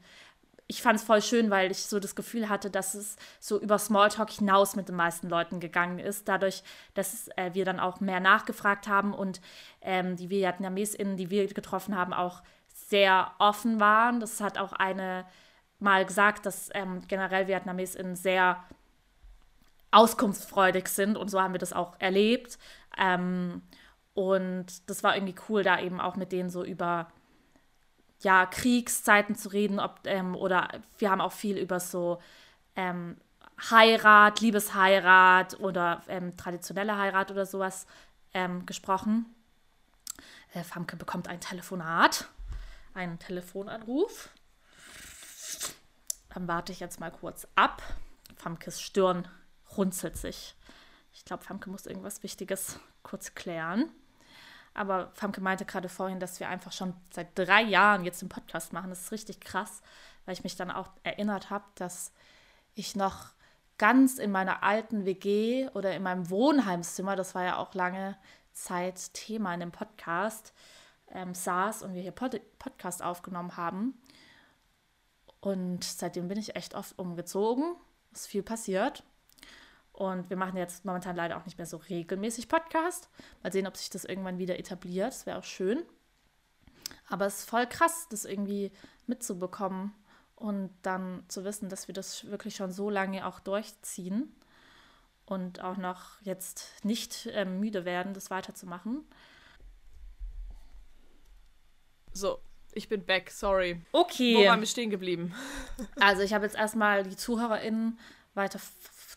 ich 0.67 0.81
fand 0.81 0.97
es 0.97 1.05
voll 1.05 1.21
schön, 1.21 1.51
weil 1.51 1.69
ich 1.69 1.85
so 1.85 1.99
das 1.99 2.15
Gefühl 2.15 2.49
hatte, 2.49 2.71
dass 2.71 2.95
es 2.95 3.17
so 3.39 3.59
über 3.59 3.77
Smalltalk 3.77 4.31
hinaus 4.31 4.75
mit 4.75 4.89
den 4.89 4.95
meisten 4.95 5.29
Leuten 5.29 5.59
gegangen 5.59 5.99
ist, 5.99 6.27
dadurch, 6.27 6.63
dass 6.95 7.27
äh, 7.35 7.51
wir 7.53 7.65
dann 7.65 7.79
auch 7.79 7.99
mehr 7.99 8.19
nachgefragt 8.19 8.87
haben 8.87 9.13
und 9.13 9.41
ähm, 9.81 10.15
die 10.15 10.29
VietnamesInnen, 10.29 11.17
die 11.17 11.29
wir 11.29 11.45
getroffen 11.47 11.95
haben, 11.95 12.13
auch 12.13 12.41
sehr 12.73 13.31
offen 13.37 13.79
waren. 13.79 14.19
Das 14.19 14.41
hat 14.41 14.57
auch 14.57 14.73
eine 14.73 15.25
mal 15.85 16.05
gesagt, 16.05 16.45
dass 16.45 16.69
ähm, 16.73 17.01
generell 17.07 17.47
VietnamesInnen 17.47 18.17
sehr 18.17 18.61
auskunftsfreudig 19.91 20.89
sind 20.89 21.15
und 21.15 21.29
so 21.29 21.41
haben 21.41 21.53
wir 21.53 21.59
das 21.59 21.71
auch 21.71 21.95
erlebt. 21.99 22.59
Ähm, 22.97 23.61
und 24.13 24.89
das 24.89 25.03
war 25.03 25.15
irgendwie 25.15 25.35
cool, 25.49 25.63
da 25.63 25.79
eben 25.79 26.01
auch 26.01 26.17
mit 26.17 26.33
denen 26.33 26.49
so 26.49 26.63
über 26.65 27.07
ja, 28.21 28.45
Kriegszeiten 28.45 29.35
zu 29.35 29.49
reden, 29.49 29.79
ob, 29.79 29.99
ähm, 30.05 30.35
oder 30.35 30.69
wir 30.97 31.11
haben 31.11 31.21
auch 31.21 31.31
viel 31.31 31.57
über 31.57 31.79
so 31.79 32.21
ähm, 32.75 33.17
Heirat, 33.69 34.41
Liebesheirat 34.41 35.59
oder 35.59 36.01
ähm, 36.07 36.35
traditionelle 36.35 36.97
Heirat 36.97 37.31
oder 37.31 37.45
sowas 37.45 37.87
ähm, 38.33 38.65
gesprochen. 38.65 39.25
Äh, 40.53 40.63
Famke 40.63 40.97
bekommt 40.97 41.27
ein 41.27 41.39
Telefonat, 41.39 42.27
einen 42.93 43.19
Telefonanruf. 43.19 44.29
Dann 46.35 46.49
warte 46.49 46.73
ich 46.73 46.81
jetzt 46.81 46.99
mal 46.99 47.11
kurz 47.11 47.47
ab. 47.55 47.81
Famkes 48.35 48.81
Stirn 48.81 49.25
runzelt 49.77 50.17
sich. 50.17 50.55
Ich 51.13 51.23
glaube, 51.23 51.45
Famke 51.45 51.69
muss 51.69 51.85
irgendwas 51.85 52.23
Wichtiges 52.23 52.77
kurz 53.03 53.35
klären. 53.35 53.89
Aber 54.73 55.11
Famke 55.13 55.39
meinte 55.39 55.63
gerade 55.63 55.87
vorhin, 55.87 56.19
dass 56.19 56.41
wir 56.41 56.49
einfach 56.49 56.73
schon 56.73 56.93
seit 57.09 57.39
drei 57.39 57.61
Jahren 57.61 58.03
jetzt 58.03 58.21
den 58.21 58.27
Podcast 58.27 58.73
machen. 58.73 58.89
Das 58.89 59.03
ist 59.03 59.11
richtig 59.13 59.39
krass, 59.39 59.81
weil 60.25 60.33
ich 60.33 60.43
mich 60.43 60.57
dann 60.57 60.71
auch 60.71 60.89
erinnert 61.03 61.51
habe, 61.51 61.63
dass 61.75 62.11
ich 62.73 62.97
noch 62.97 63.29
ganz 63.77 64.19
in 64.19 64.31
meiner 64.33 64.61
alten 64.61 65.05
WG 65.05 65.69
oder 65.69 65.95
in 65.95 66.03
meinem 66.03 66.29
Wohnheimszimmer, 66.29 67.15
das 67.15 67.33
war 67.33 67.45
ja 67.45 67.55
auch 67.55 67.73
lange 67.73 68.17
Zeit 68.51 69.13
Thema 69.13 69.53
in 69.53 69.61
dem 69.61 69.71
Podcast, 69.71 70.51
ähm, 71.11 71.33
saß 71.33 71.81
und 71.81 71.93
wir 71.93 72.01
hier 72.01 72.11
Pod 72.11 72.41
Podcast 72.59 73.01
aufgenommen 73.01 73.55
haben. 73.55 73.97
Und 75.45 75.83
seitdem 75.83 76.27
bin 76.27 76.39
ich 76.39 76.55
echt 76.55 76.73
oft 76.73 76.97
umgezogen. 76.97 77.75
Ist 78.11 78.25
viel 78.25 78.41
passiert. 78.41 79.03
Und 79.93 80.31
wir 80.31 80.37
machen 80.37 80.57
jetzt 80.57 80.85
momentan 80.85 81.15
leider 81.15 81.37
auch 81.37 81.45
nicht 81.45 81.59
mehr 81.59 81.67
so 81.67 81.77
regelmäßig 81.77 82.49
Podcast. 82.49 83.09
Mal 83.43 83.51
sehen, 83.51 83.67
ob 83.67 83.77
sich 83.77 83.91
das 83.91 84.05
irgendwann 84.05 84.39
wieder 84.39 84.57
etabliert. 84.57 85.09
Das 85.09 85.27
wäre 85.27 85.37
auch 85.37 85.43
schön. 85.43 85.83
Aber 87.09 87.27
es 87.27 87.41
ist 87.41 87.49
voll 87.49 87.67
krass, 87.67 88.07
das 88.09 88.25
irgendwie 88.25 88.71
mitzubekommen 89.05 89.93
und 90.33 90.71
dann 90.81 91.23
zu 91.27 91.43
wissen, 91.43 91.69
dass 91.69 91.87
wir 91.87 91.93
das 91.93 92.25
wirklich 92.25 92.55
schon 92.55 92.71
so 92.71 92.89
lange 92.89 93.27
auch 93.27 93.39
durchziehen 93.39 94.35
und 95.27 95.61
auch 95.61 95.77
noch 95.77 96.19
jetzt 96.21 96.83
nicht 96.83 97.27
äh, 97.27 97.45
müde 97.45 97.85
werden, 97.85 98.15
das 98.15 98.31
weiterzumachen. 98.31 99.05
So, 102.13 102.39
ich 102.75 102.89
bin 102.89 103.05
back, 103.05 103.31
sorry. 103.31 103.81
Okay. 103.91 104.35
Wo 104.35 104.45
waren 104.45 104.59
wir 104.59 104.67
stehen 104.67 104.89
geblieben? 104.89 105.33
Also 105.99 106.21
ich 106.21 106.33
habe 106.33 106.45
jetzt 106.45 106.55
erstmal 106.55 107.03
die 107.03 107.15
ZuhörerInnen 107.15 107.99
weiter 108.33 108.59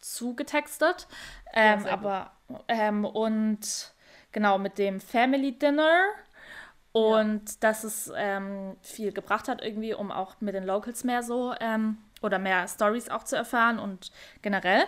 zugetextet. 0.00 1.06
Ähm, 1.52 1.84
ja, 1.84 1.92
aber 1.92 2.32
ähm, 2.68 3.04
und 3.04 3.92
genau 4.32 4.58
mit 4.58 4.78
dem 4.78 5.00
Family 5.00 5.52
Dinner 5.58 6.08
und 6.92 7.48
ja. 7.48 7.56
dass 7.60 7.84
es 7.84 8.10
ähm, 8.16 8.76
viel 8.80 9.12
gebracht 9.12 9.48
hat 9.48 9.62
irgendwie, 9.62 9.94
um 9.94 10.10
auch 10.10 10.40
mit 10.40 10.54
den 10.54 10.64
Locals 10.64 11.04
mehr 11.04 11.22
so 11.22 11.54
ähm, 11.60 11.98
oder 12.22 12.38
mehr 12.38 12.66
Stories 12.66 13.08
auch 13.08 13.24
zu 13.24 13.36
erfahren 13.36 13.78
und 13.78 14.10
generell. 14.42 14.84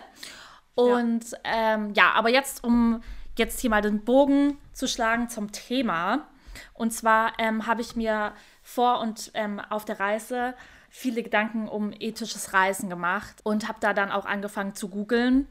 Und 0.75 1.31
ja, 1.31 1.37
ähm, 1.43 1.93
ja 1.93 2.11
aber 2.13 2.29
jetzt 2.29 2.63
um 2.63 3.03
jetzt 3.37 3.59
hier 3.59 3.69
mal 3.69 3.81
den 3.81 4.03
Bogen 4.03 4.57
zu 4.73 4.87
schlagen 4.87 5.29
zum 5.29 5.51
Thema. 5.51 6.27
Und 6.73 6.91
zwar 6.91 7.33
ähm, 7.37 7.65
habe 7.65 7.81
ich 7.81 7.95
mir 7.95 8.33
vor 8.73 8.99
und 8.99 9.31
ähm, 9.33 9.59
auf 9.59 9.85
der 9.85 9.99
Reise 9.99 10.53
viele 10.89 11.23
Gedanken 11.23 11.67
um 11.67 11.93
ethisches 11.93 12.53
Reisen 12.53 12.89
gemacht 12.89 13.37
und 13.43 13.67
habe 13.67 13.79
da 13.79 13.93
dann 13.93 14.11
auch 14.11 14.25
angefangen 14.25 14.75
zu 14.75 14.89
googeln 14.89 15.47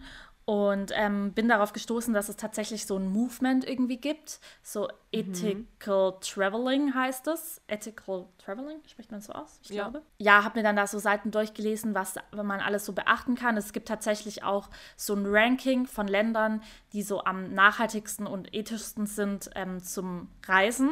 Und 0.47 0.91
ähm, 0.97 1.33
bin 1.33 1.49
darauf 1.49 1.73
gestoßen, 1.73 2.13
dass 2.13 2.29
es 2.29 2.35
tatsächlich 2.35 2.85
so 2.85 2.97
ein 2.97 3.07
Movement 3.13 3.65
irgendwie 3.65 3.99
gibt. 3.99 4.41
So 4.65 4.89
Ethical 5.13 6.11
mhm. 6.11 6.21
Traveling 6.21 6.93
heißt 6.93 7.29
es. 7.29 7.61
Ethical 7.69 8.27
Traveling, 8.37 8.81
spricht 8.89 9.13
man 9.13 9.21
so 9.21 9.33
aus? 9.33 9.61
Ich 9.63 9.71
ja. 9.71 9.85
glaube. 9.85 10.05
Ja, 10.19 10.43
habe 10.43 10.59
mir 10.59 10.65
dann 10.65 10.75
da 10.75 10.89
so 10.89 10.99
Seiten 10.99 11.31
durchgelesen, 11.31 11.95
was 11.95 12.17
man 12.33 12.59
alles 12.59 12.85
so 12.85 12.93
beachten 12.95 13.37
kann. 13.37 13.57
Es 13.57 13.73
gibt 13.73 13.87
tatsächlich 13.87 14.43
auch 14.43 14.71
so 14.97 15.15
ein 15.15 15.25
Ranking 15.25 15.87
von 15.87 16.09
Ländern, 16.09 16.63
die 16.95 17.03
so 17.03 17.23
am 17.23 17.55
nachhaltigsten 17.55 18.27
und 18.27 18.53
ethischsten 18.53 19.07
sind 19.07 19.51
ähm, 19.55 19.81
zum 19.81 20.29
Reisen. 20.47 20.91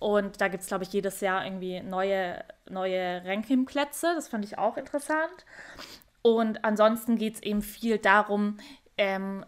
Und 0.00 0.40
da 0.40 0.48
gibt 0.48 0.62
es, 0.62 0.68
glaube 0.68 0.82
ich, 0.82 0.92
jedes 0.92 1.20
Jahr 1.20 1.44
irgendwie 1.44 1.80
neue, 1.82 2.42
neue 2.68 3.22
Rankingplätze. 3.24 4.14
Das 4.16 4.28
fand 4.28 4.44
ich 4.44 4.58
auch 4.58 4.76
interessant. 4.76 5.44
Und 6.22 6.64
ansonsten 6.64 7.16
geht 7.16 7.36
es 7.36 7.42
eben 7.42 7.62
viel 7.62 7.98
darum, 7.98 8.56
ähm, 8.96 9.44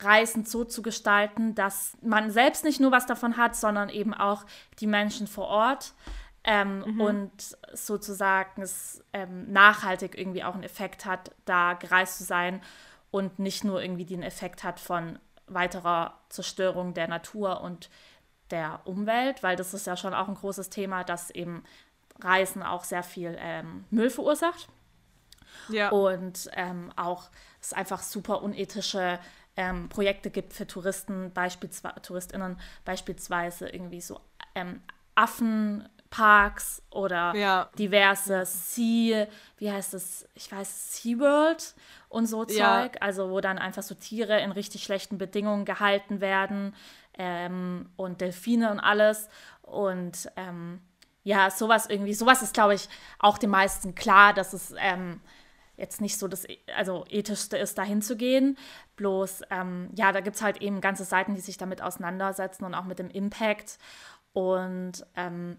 Reisen 0.00 0.44
so 0.44 0.64
zu 0.64 0.82
gestalten, 0.82 1.54
dass 1.54 1.96
man 2.02 2.30
selbst 2.30 2.64
nicht 2.64 2.80
nur 2.80 2.92
was 2.92 3.06
davon 3.06 3.36
hat, 3.36 3.56
sondern 3.56 3.88
eben 3.88 4.14
auch 4.14 4.44
die 4.80 4.86
Menschen 4.86 5.26
vor 5.26 5.46
Ort. 5.46 5.94
Ähm, 6.42 6.84
mhm. 6.84 7.00
Und 7.00 7.56
sozusagen 7.72 8.62
es 8.62 9.04
ähm, 9.12 9.52
nachhaltig 9.52 10.18
irgendwie 10.18 10.42
auch 10.42 10.54
einen 10.54 10.62
Effekt 10.64 11.04
hat, 11.04 11.32
da 11.44 11.74
gereist 11.74 12.18
zu 12.18 12.24
sein 12.24 12.60
und 13.10 13.38
nicht 13.38 13.64
nur 13.64 13.82
irgendwie 13.82 14.04
den 14.04 14.22
Effekt 14.22 14.64
hat 14.64 14.80
von 14.80 15.18
weiterer 15.46 16.18
Zerstörung 16.28 16.94
der 16.94 17.08
Natur 17.08 17.60
und 17.60 17.90
der 18.50 18.80
Umwelt, 18.84 19.42
weil 19.42 19.56
das 19.56 19.74
ist 19.74 19.86
ja 19.86 19.96
schon 19.96 20.14
auch 20.14 20.28
ein 20.28 20.34
großes 20.34 20.70
Thema, 20.70 21.04
dass 21.04 21.30
eben 21.30 21.64
Reisen 22.20 22.62
auch 22.62 22.84
sehr 22.84 23.02
viel 23.02 23.36
ähm, 23.38 23.84
Müll 23.90 24.10
verursacht. 24.10 24.68
Ja. 25.68 25.90
Und 25.90 26.50
ähm, 26.54 26.92
auch 26.96 27.28
es 27.60 27.72
einfach 27.72 28.02
super 28.02 28.42
unethische 28.42 29.18
ähm, 29.56 29.88
Projekte 29.88 30.30
gibt 30.30 30.52
für 30.52 30.66
Touristen, 30.66 31.32
beispielsweise 31.32 32.00
TouristInnen, 32.00 32.58
beispielsweise 32.84 33.68
irgendwie 33.68 34.00
so 34.00 34.20
ähm, 34.54 34.82
Affenparks 35.16 36.82
oder 36.90 37.34
ja. 37.34 37.68
diverse 37.76 38.44
Sea, 38.46 39.26
wie 39.56 39.70
heißt 39.70 39.94
es, 39.94 40.28
ich 40.34 40.50
weiß, 40.50 41.02
SeaWorld 41.02 41.74
und 42.08 42.26
so 42.26 42.46
ja. 42.46 42.82
Zeug, 42.82 42.98
also 43.00 43.30
wo 43.30 43.40
dann 43.40 43.58
einfach 43.58 43.82
so 43.82 43.94
Tiere 43.94 44.40
in 44.40 44.52
richtig 44.52 44.84
schlechten 44.84 45.18
Bedingungen 45.18 45.64
gehalten 45.64 46.20
werden 46.20 46.74
ähm, 47.18 47.90
und 47.96 48.20
Delfine 48.20 48.70
und 48.70 48.80
alles 48.80 49.28
und 49.62 50.30
ähm, 50.36 50.80
ja, 51.24 51.50
sowas 51.50 51.86
irgendwie, 51.86 52.14
sowas 52.14 52.42
ist, 52.42 52.54
glaube 52.54 52.74
ich, 52.74 52.88
auch 53.18 53.36
den 53.36 53.50
meisten 53.50 53.94
klar, 53.94 54.32
dass 54.32 54.54
es 54.54 54.72
ähm, 54.78 55.20
jetzt 55.76 56.00
nicht 56.00 56.18
so 56.18 56.26
das 56.26 56.46
also 56.74 57.04
ethischste 57.08 57.58
ist, 57.58 57.76
dahin 57.78 58.02
zu 58.02 58.16
gehen. 58.16 58.56
Bloß, 58.96 59.42
ähm, 59.50 59.90
ja, 59.94 60.12
da 60.12 60.20
gibt 60.20 60.36
es 60.36 60.42
halt 60.42 60.62
eben 60.62 60.80
ganze 60.80 61.04
Seiten, 61.04 61.34
die 61.34 61.40
sich 61.40 61.58
damit 61.58 61.82
auseinandersetzen 61.82 62.64
und 62.64 62.74
auch 62.74 62.84
mit 62.84 62.98
dem 62.98 63.10
Impact. 63.10 63.78
Und 64.32 65.04
ähm, 65.16 65.58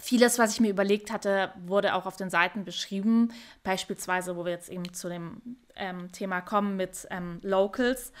vieles, 0.00 0.38
was 0.38 0.52
ich 0.52 0.60
mir 0.60 0.70
überlegt 0.70 1.10
hatte, 1.10 1.52
wurde 1.64 1.94
auch 1.94 2.06
auf 2.06 2.16
den 2.16 2.30
Seiten 2.30 2.64
beschrieben. 2.64 3.32
Beispielsweise, 3.62 4.36
wo 4.36 4.44
wir 4.44 4.52
jetzt 4.52 4.68
eben 4.68 4.92
zu 4.92 5.08
dem 5.08 5.40
ähm, 5.74 6.12
Thema 6.12 6.40
kommen 6.40 6.76
mit 6.76 7.06
ähm, 7.10 7.40
Locals, 7.42 8.12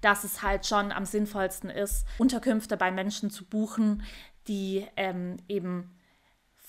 dass 0.00 0.24
es 0.24 0.42
halt 0.42 0.66
schon 0.66 0.92
am 0.92 1.04
sinnvollsten 1.04 1.70
ist, 1.70 2.06
Unterkünfte 2.18 2.76
bei 2.76 2.90
Menschen 2.90 3.30
zu 3.30 3.44
buchen, 3.44 4.02
die 4.48 4.86
ähm, 4.96 5.36
eben 5.48 5.90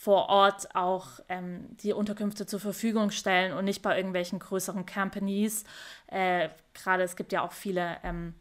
vor 0.04 0.28
Ort 0.28 0.76
auch 0.76 1.22
ähm, 1.30 1.78
die 1.78 1.94
Unterkünfte 1.94 2.46
zur 2.46 2.60
Verfügung 2.60 3.10
stellen 3.10 3.54
und 3.54 3.64
nicht 3.64 3.82
bei 3.82 3.96
irgendwelchen 3.96 4.38
größeren 4.38 4.86
Companies. 4.86 5.64
Äh, 6.08 6.50
Gerade 6.74 7.04
es 7.04 7.16
gibt 7.16 7.32
ja 7.32 7.42
auch 7.42 7.54
viele 7.54 7.98
ähm, 8.04 8.36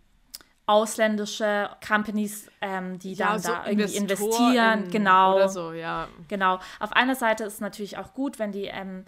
ausländische 0.67 1.71
Companies, 1.87 2.49
ähm, 2.61 2.99
die 2.99 3.15
ja, 3.15 3.31
dann 3.31 3.39
so 3.41 3.49
da 3.53 3.67
irgendwie 3.67 3.97
investieren. 3.97 4.85
In, 4.85 4.91
genau. 4.91 5.47
So, 5.49 5.73
ja. 5.73 6.09
Genau. 6.29 6.61
Auf 6.79 6.93
einer 6.93 7.15
Seite 7.15 7.45
ist 7.45 7.55
es 7.55 7.61
natürlich 7.61 7.99
auch 7.99 8.15
gut, 8.15 8.39
wenn 8.39 8.53
die 8.53 8.67
ähm, 8.67 9.05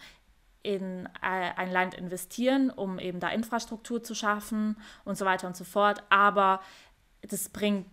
in 0.63 1.07
äh, 1.23 1.51
ein 1.57 1.71
Land 1.71 1.95
investieren, 1.95 2.71
um 2.71 2.99
eben 2.99 3.21
da 3.21 3.29
Infrastruktur 3.29 4.03
zu 4.03 4.15
schaffen 4.15 4.77
und 5.05 5.17
so 5.17 5.25
weiter 5.25 5.47
und 5.47 5.57
so 5.57 5.65
fort. 5.65 6.03
Aber 6.11 6.61
das 7.23 7.49
bringt 7.51 7.87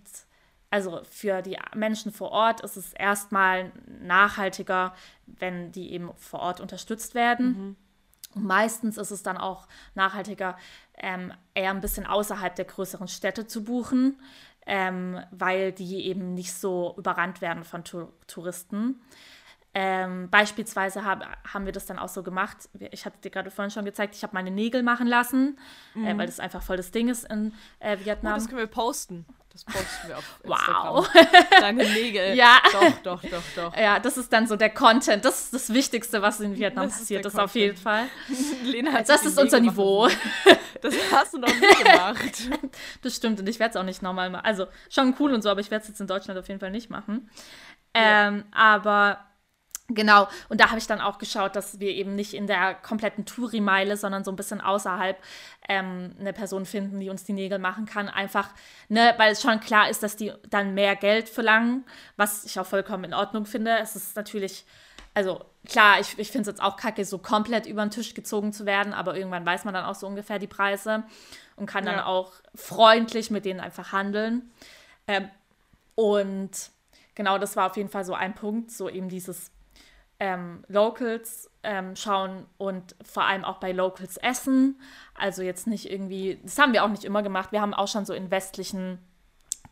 also 0.72 1.01
für 1.03 1.41
die 1.41 1.58
Menschen 1.75 2.13
vor 2.13 2.32
Ort 2.32 2.62
ist 2.62 2.77
es 2.77 2.94
erstmal 2.94 3.74
nachhaltiger, 4.01 4.96
wenn 5.27 5.74
die 5.74 5.91
eben 5.91 6.12
vor 6.15 6.39
Ort 6.39 6.62
unterstützt 6.62 7.13
werden. 7.13 7.46
Mhm. 7.46 7.75
Und 8.35 8.45
meistens 8.45 8.97
ist 8.97 9.11
es 9.11 9.23
dann 9.23 9.38
auch 9.38 9.67
nachhaltiger, 9.95 10.57
ähm, 10.97 11.33
eher 11.53 11.71
ein 11.71 11.81
bisschen 11.81 12.05
außerhalb 12.05 12.55
der 12.55 12.65
größeren 12.65 13.07
Städte 13.07 13.47
zu 13.47 13.63
buchen, 13.63 14.19
ähm, 14.65 15.19
weil 15.31 15.71
die 15.71 16.05
eben 16.05 16.33
nicht 16.33 16.53
so 16.53 16.93
überrannt 16.97 17.41
werden 17.41 17.63
von 17.63 17.83
Tour 17.83 18.13
Touristen. 18.27 19.01
Ähm, 19.73 20.29
beispielsweise 20.29 21.05
hab, 21.05 21.25
haben 21.53 21.65
wir 21.65 21.71
das 21.71 21.85
dann 21.85 21.97
auch 21.97 22.09
so 22.09 22.23
gemacht. 22.23 22.69
Ich 22.91 23.05
hatte 23.05 23.21
dir 23.21 23.31
gerade 23.31 23.51
vorhin 23.51 23.71
schon 23.71 23.85
gezeigt, 23.85 24.15
ich 24.15 24.23
habe 24.23 24.33
meine 24.33 24.51
Nägel 24.51 24.83
machen 24.83 25.07
lassen, 25.07 25.57
äh, 25.95 26.00
mhm. 26.00 26.07
äh, 26.07 26.17
weil 26.17 26.25
das 26.25 26.41
einfach 26.41 26.61
voll 26.61 26.77
das 26.77 26.91
Ding 26.91 27.07
ist 27.07 27.23
in 27.31 27.53
äh, 27.79 27.97
Vietnam. 28.03 28.33
Oh, 28.33 28.35
das 28.35 28.47
können 28.47 28.59
wir 28.59 28.67
posten. 28.67 29.25
Das 29.51 29.65
posten 29.65 30.08
wir 30.08 30.17
auf 30.17 30.39
Instagram. 30.43 30.96
Wow. 30.96 31.10
Deine 31.60 31.84
Nägel. 31.84 32.36
Ja. 32.36 32.62
Doch, 32.72 32.91
doch, 33.03 33.22
doch, 33.22 33.43
doch. 33.55 33.77
Ja, 33.77 34.00
das 34.00 34.17
ist 34.17 34.31
dann 34.31 34.48
so 34.48 34.55
der 34.55 34.70
Content. 34.70 35.25
Das 35.25 35.41
ist 35.41 35.53
das 35.53 35.74
Wichtigste, 35.74 36.22
was 36.22 36.39
in 36.39 36.58
Vietnam 36.58 36.86
das 36.86 37.00
passiert 37.00 37.25
ist, 37.25 37.38
auf 37.38 37.53
jeden 37.55 37.77
Fall. 37.77 38.05
Lena 38.63 38.93
hat 38.93 39.10
das 39.10 39.25
ist 39.25 39.38
unser 39.38 39.60
Nägel 39.60 39.72
Niveau. 39.74 40.10
Das 40.81 40.96
hast 41.12 41.34
du 41.34 41.39
noch 41.39 41.53
nie 41.53 41.84
gemacht. 41.84 42.20
Das 43.01 43.15
stimmt 43.15 43.39
und 43.39 43.50
ich 43.50 43.60
werde 43.60 43.72
es 43.72 43.75
auch 43.75 43.84
nicht 43.84 44.01
nochmal 44.01 44.29
machen. 44.29 44.46
Also 44.46 44.67
schon 44.89 45.15
cool 45.20 45.34
und 45.34 45.41
so, 45.41 45.50
aber 45.50 45.60
ich 45.60 45.72
werde 45.72 45.84
es 45.84 45.88
jetzt 45.89 46.00
in 46.00 46.08
Deutschland 46.08 46.39
auf 46.39 46.48
jeden 46.48 46.60
Fall 46.60 46.72
nicht 46.72 46.89
machen. 46.89 47.29
Ja. 47.96 48.27
Ähm, 48.27 48.46
aber 48.51 49.20
Genau, 49.93 50.27
und 50.50 50.62
da 50.62 50.69
habe 50.69 50.77
ich 50.77 50.88
dann 50.88 51.01
auch 51.01 51.17
geschaut, 51.17 51.55
dass 51.55 51.79
wir 51.79 51.89
eben 51.89 52.15
nicht 52.15 52.33
in 52.33 52.48
der 52.48 52.75
kompletten 52.75 53.25
Touri-Meile, 53.25 53.98
sondern 53.98 54.24
so 54.24 54.31
ein 54.31 54.36
bisschen 54.36 54.62
außerhalb 54.62 55.17
ähm, 55.67 56.15
eine 56.19 56.33
Person 56.33 56.65
finden, 56.65 57.00
die 57.00 57.10
uns 57.10 57.24
die 57.24 57.33
Nägel 57.33 57.60
machen 57.60 57.86
kann. 57.86 58.10
Einfach, 58.10 58.50
ne, 58.89 59.13
weil 59.17 59.31
es 59.31 59.41
schon 59.41 59.60
klar 59.60 59.89
ist, 59.89 60.03
dass 60.03 60.15
die 60.15 60.31
dann 60.50 60.74
mehr 60.74 60.95
Geld 60.95 61.29
verlangen, 61.29 61.86
was 62.15 62.45
ich 62.45 62.60
auch 62.60 62.65
vollkommen 62.65 63.05
in 63.05 63.13
Ordnung 63.13 63.45
finde. 63.45 63.77
Es 63.79 63.95
ist 63.95 64.15
natürlich, 64.15 64.65
also 65.13 65.43
klar, 65.65 66.00
ich, 66.00 66.17
ich 66.17 66.31
finde 66.31 66.50
es 66.50 66.55
jetzt 66.55 66.63
auch 66.63 66.77
kacke, 66.77 67.03
so 67.05 67.17
komplett 67.17 67.65
über 67.65 67.83
den 67.83 67.91
Tisch 67.91 68.13
gezogen 68.13 68.53
zu 68.53 68.65
werden, 68.65 68.93
aber 68.93 69.15
irgendwann 69.15 69.45
weiß 69.45 69.65
man 69.65 69.74
dann 69.74 69.86
auch 69.86 69.95
so 69.95 70.07
ungefähr 70.07 70.39
die 70.39 70.48
Preise 70.48 71.03
und 71.55 71.65
kann 71.65 71.86
ja. 71.86 71.93
dann 71.93 72.01
auch 72.01 72.33
freundlich 72.55 73.29
mit 73.29 73.45
denen 73.45 73.60
einfach 73.60 73.91
handeln. 73.91 74.51
Ähm, 75.07 75.29
und 75.95 76.51
genau, 77.15 77.38
das 77.38 77.55
war 77.55 77.69
auf 77.69 77.77
jeden 77.77 77.89
Fall 77.89 78.05
so 78.05 78.13
ein 78.13 78.33
Punkt, 78.33 78.71
so 78.71 78.89
eben 78.89 79.10
dieses 79.10 79.51
ähm, 80.21 80.63
Locals 80.67 81.49
ähm, 81.63 81.95
schauen 81.95 82.45
und 82.59 82.95
vor 83.03 83.25
allem 83.25 83.43
auch 83.43 83.57
bei 83.57 83.71
Locals 83.71 84.17
essen. 84.17 84.79
Also 85.15 85.41
jetzt 85.41 85.65
nicht 85.65 85.91
irgendwie, 85.91 86.39
das 86.43 86.59
haben 86.59 86.73
wir 86.73 86.83
auch 86.83 86.89
nicht 86.89 87.03
immer 87.03 87.23
gemacht. 87.23 87.51
Wir 87.51 87.59
haben 87.59 87.73
auch 87.73 87.87
schon 87.87 88.05
so 88.05 88.13
in 88.13 88.29
westlichen 88.29 88.99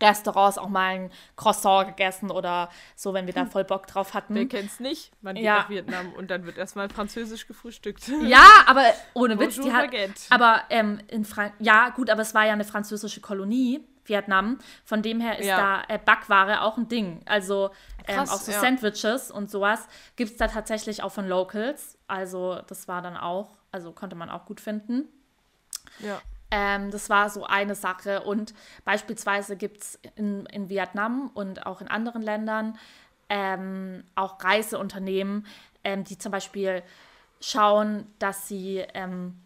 Restaurants 0.01 0.57
auch 0.57 0.69
mal 0.69 0.95
ein 0.95 1.11
Croissant 1.35 1.89
gegessen 1.89 2.31
oder 2.31 2.69
so, 2.95 3.13
wenn 3.13 3.27
wir 3.27 3.33
da 3.33 3.41
hm. 3.41 3.51
voll 3.51 3.63
Bock 3.63 3.85
drauf 3.85 4.15
hatten. 4.15 4.33
Wer 4.33 4.47
kennt's 4.47 4.79
nicht? 4.79 5.11
Man 5.21 5.35
geht 5.35 5.45
ja. 5.45 5.57
nach 5.57 5.69
Vietnam 5.69 6.13
und 6.13 6.31
dann 6.31 6.47
wird 6.47 6.57
erstmal 6.57 6.89
französisch 6.89 7.45
gefrühstückt. 7.45 8.07
Ja, 8.23 8.47
aber 8.65 8.85
ohne 9.13 9.39
Witz, 9.39 9.59
die 9.59 9.71
hat, 9.71 9.91
aber 10.31 10.63
ähm, 10.71 10.99
in 11.09 11.25
Frank 11.25 11.53
ja 11.59 11.89
gut, 11.89 12.09
aber 12.09 12.23
es 12.23 12.33
war 12.33 12.45
ja 12.47 12.53
eine 12.53 12.65
französische 12.65 13.21
Kolonie 13.21 13.85
Vietnam. 14.09 14.59
Von 14.83 15.01
dem 15.01 15.21
her 15.21 15.39
ist 15.39 15.47
ja. 15.47 15.57
da 15.87 15.93
äh, 15.93 15.99
Backware 16.03 16.61
auch 16.61 16.77
ein 16.77 16.87
Ding. 16.87 17.21
Also 17.25 17.69
ähm, 18.07 18.15
Krass, 18.15 18.31
auch 18.31 18.41
so 18.41 18.51
ja. 18.51 18.59
Sandwiches 18.59 19.31
und 19.31 19.49
sowas 19.49 19.87
gibt 20.15 20.31
es 20.31 20.37
da 20.37 20.47
tatsächlich 20.47 21.03
auch 21.03 21.11
von 21.11 21.27
Locals. 21.27 21.97
Also 22.07 22.59
das 22.67 22.87
war 22.87 23.01
dann 23.01 23.15
auch, 23.15 23.57
also 23.71 23.91
konnte 23.91 24.15
man 24.15 24.29
auch 24.29 24.45
gut 24.45 24.59
finden. 24.59 25.07
Ja. 25.99 26.21
Ähm, 26.51 26.91
das 26.91 27.09
war 27.09 27.29
so 27.29 27.45
eine 27.45 27.75
Sache. 27.75 28.23
Und 28.23 28.53
beispielsweise 28.83 29.55
gibt 29.55 29.81
es 29.81 29.99
in, 30.15 30.45
in 30.47 30.69
Vietnam 30.69 31.29
und 31.33 31.65
auch 31.65 31.81
in 31.81 31.87
anderen 31.87 32.21
Ländern 32.21 32.77
ähm, 33.29 34.03
auch 34.15 34.43
Reiseunternehmen, 34.43 35.45
ähm, 35.83 36.03
die 36.03 36.17
zum 36.17 36.31
Beispiel 36.31 36.83
schauen, 37.39 38.07
dass 38.17 38.47
sie 38.47 38.83
ähm, 38.93 39.39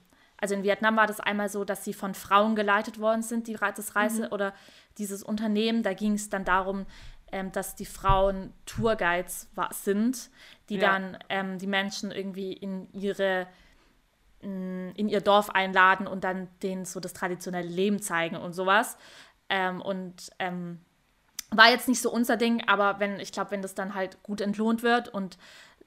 also 0.44 0.56
in 0.56 0.64
Vietnam 0.64 0.98
war 0.98 1.08
das 1.08 1.22
einmal 1.22 1.48
so, 1.48 1.64
dass 1.64 1.86
sie 1.86 1.94
von 1.94 2.14
Frauen 2.14 2.54
geleitet 2.54 3.00
worden 3.00 3.22
sind, 3.22 3.48
die, 3.48 3.54
das 3.54 3.96
Reise 3.96 4.24
mhm. 4.24 4.34
oder 4.34 4.54
dieses 4.98 5.24
Unternehmen. 5.24 5.84
Da 5.84 5.94
ging 5.94 6.16
es 6.16 6.28
dann 6.28 6.44
darum, 6.44 6.86
ähm, 7.32 7.54
dass 7.54 7.76
die 7.76 7.86
Frauen 7.86 8.52
Tourguides 8.66 9.48
sind, 9.72 10.30
die 10.68 10.76
ja. 10.76 10.92
dann 10.92 11.18
ähm, 11.30 11.60
die 11.60 11.68
Menschen 11.68 12.12
irgendwie 12.12 12.52
in 12.52 12.92
ihre 12.92 13.48
mm, 14.42 14.90
in 14.96 15.08
ihr 15.08 15.22
Dorf 15.22 15.50
einladen 15.50 16.08
und 16.08 16.26
dann 16.26 16.50
denen 16.62 16.84
so 16.84 17.00
das 17.00 17.14
traditionelle 17.14 17.70
Leben 17.70 18.02
zeigen 18.02 18.36
und 18.36 18.52
sowas. 18.52 18.98
Ähm, 19.48 19.82
und 19.82 20.30
ähm, 20.40 20.82
war 21.52 21.70
jetzt 21.70 21.88
nicht 21.88 22.02
so 22.02 22.12
unser 22.12 22.36
Ding, 22.36 22.68
aber 22.68 23.00
wenn, 23.00 23.18
ich 23.22 23.32
glaube, 23.32 23.52
wenn 23.52 23.62
das 23.62 23.76
dann 23.76 23.96
halt 23.96 24.22
gut 24.24 24.42
entlohnt 24.42 24.84
wird 24.84 25.08
und 25.08 25.38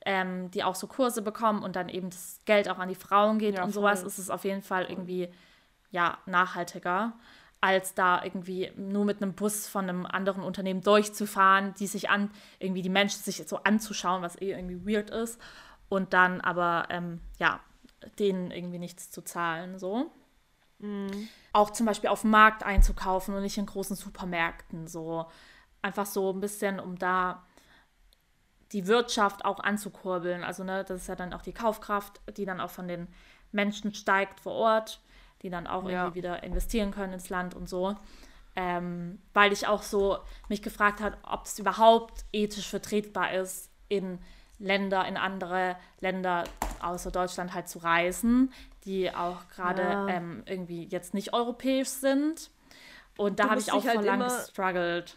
ähm, 0.07 0.51
die 0.53 0.63
auch 0.63 0.77
so 0.77 0.87
Kurse 0.87 1.21
bekommen 1.21 1.63
und 1.63 1.77
dann 1.77 1.89
eben 1.89 2.11
das 2.11 2.39
Geld 2.45 2.69
auch 2.69 2.79
an 2.79 2.89
die 2.89 2.95
Frauen 2.95 3.39
geht 3.39 3.57
ja, 3.57 3.65
und 3.65 3.73
sowas, 3.73 4.01
voll. 4.01 4.09
ist 4.09 4.19
es 4.19 4.31
auf 4.31 4.45
jeden 4.45 4.63
Fall 4.63 4.87
irgendwie 4.89 5.29
ja, 5.91 6.19
nachhaltiger, 6.27 7.15
als 7.61 7.95
da 7.95 8.23
irgendwie 8.23 8.71
nur 8.77 9.05
mit 9.05 9.21
einem 9.21 9.35
Bus 9.35 9.67
von 9.67 9.89
einem 9.89 10.07
anderen 10.07 10.43
Unternehmen 10.45 10.81
durchzufahren, 10.81 11.75
die 11.75 11.89
sich 11.89 12.09
an, 12.09 12.31
irgendwie 12.61 12.83
die 12.83 12.89
Menschen 12.89 13.21
sich 13.23 13.43
so 13.49 13.57
anzuschauen, 13.65 14.23
was 14.23 14.41
eh 14.41 14.53
irgendwie 14.53 14.87
weird 14.87 15.11
ist. 15.11 15.41
Und 15.89 16.13
dann 16.13 16.41
aber, 16.41 16.87
ähm, 16.91 17.21
ja, 17.39 17.61
denen 18.19 18.51
irgendwie 18.51 18.79
nichts 18.79 19.11
zu 19.11 19.23
zahlen, 19.23 19.79
so. 19.79 20.11
Mhm. 20.79 21.29
Auch 21.53 21.71
zum 21.71 21.87
Beispiel 21.87 22.11
auf 22.11 22.21
dem 22.21 22.31
Markt 22.31 22.63
einzukaufen 22.63 23.35
und 23.35 23.43
nicht 23.43 23.59
in 23.59 23.67
großen 23.67 23.97
Supermärkten, 23.97 24.87
so. 24.87 25.27
Einfach 25.83 26.07
so 26.07 26.33
ein 26.33 26.41
bisschen, 26.41 26.79
um 26.79 26.97
da 26.99 27.45
die 28.73 28.87
Wirtschaft 28.87 29.44
auch 29.44 29.61
anzukurbeln. 29.61 30.44
Also, 30.44 30.64
ne, 30.64 30.85
das 30.85 31.02
ist 31.02 31.08
ja 31.08 31.16
dann 31.16 31.32
auch 31.32 31.42
die 31.42 31.52
Kaufkraft, 31.52 32.20
die 32.37 32.44
dann 32.44 32.61
auch 32.61 32.70
von 32.70 32.88
den 32.88 33.08
Menschen 33.52 33.94
steigt 33.94 34.40
vor 34.40 34.52
Ort, 34.52 35.00
die 35.42 35.50
dann 35.50 35.66
auch 35.66 35.88
ja. 35.88 36.02
irgendwie 36.02 36.18
wieder 36.18 36.42
investieren 36.42 36.90
können 36.90 37.12
ins 37.12 37.28
Land 37.28 37.54
und 37.54 37.68
so. 37.68 37.96
Ähm, 38.58 39.20
weil 39.35 39.52
ich 39.52 39.66
auch 39.66 39.82
so 39.82 40.18
mich 40.49 40.62
gefragt 40.62 41.00
habe, 41.00 41.16
ob 41.23 41.44
es 41.44 41.58
überhaupt 41.58 42.25
ethisch 42.32 42.68
vertretbar 42.68 43.32
ist, 43.32 43.70
in 43.88 44.18
Länder, 44.58 45.06
in 45.06 45.16
andere 45.16 45.76
Länder 46.00 46.44
außer 46.80 47.11
Deutschland 47.11 47.52
halt 47.52 47.68
zu 47.68 47.78
reisen, 47.78 48.52
die 48.85 49.14
auch 49.14 49.49
gerade 49.54 49.82
ja. 49.82 50.08
ähm, 50.08 50.42
irgendwie 50.46 50.85
jetzt 50.85 51.12
nicht 51.12 51.35
europäisch 51.35 51.88
sind. 51.88 52.50
Und 53.18 53.38
da 53.38 53.50
habe 53.50 53.61
ich 53.61 53.73
auch 53.73 53.85
halt 53.85 53.96
vor 53.96 54.02
lang 54.02 54.20
gestruggelt. 54.20 55.16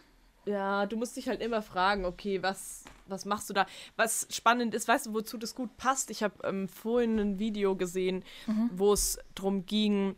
Ja, 0.50 0.86
du 0.86 0.96
musst 0.96 1.16
dich 1.16 1.28
halt 1.28 1.40
immer 1.40 1.62
fragen, 1.62 2.04
okay, 2.04 2.42
was, 2.42 2.84
was 3.06 3.24
machst 3.24 3.48
du 3.48 3.54
da? 3.54 3.66
Was 3.96 4.26
spannend 4.30 4.74
ist, 4.74 4.88
weißt 4.88 5.06
du, 5.06 5.14
wozu 5.14 5.38
das 5.38 5.54
gut 5.54 5.76
passt? 5.76 6.10
Ich 6.10 6.24
habe 6.24 6.34
ähm, 6.42 6.68
vorhin 6.68 7.18
ein 7.20 7.38
Video 7.38 7.76
gesehen, 7.76 8.24
mhm. 8.46 8.70
wo 8.72 8.92
es 8.92 9.18
darum 9.34 9.64
ging, 9.64 10.16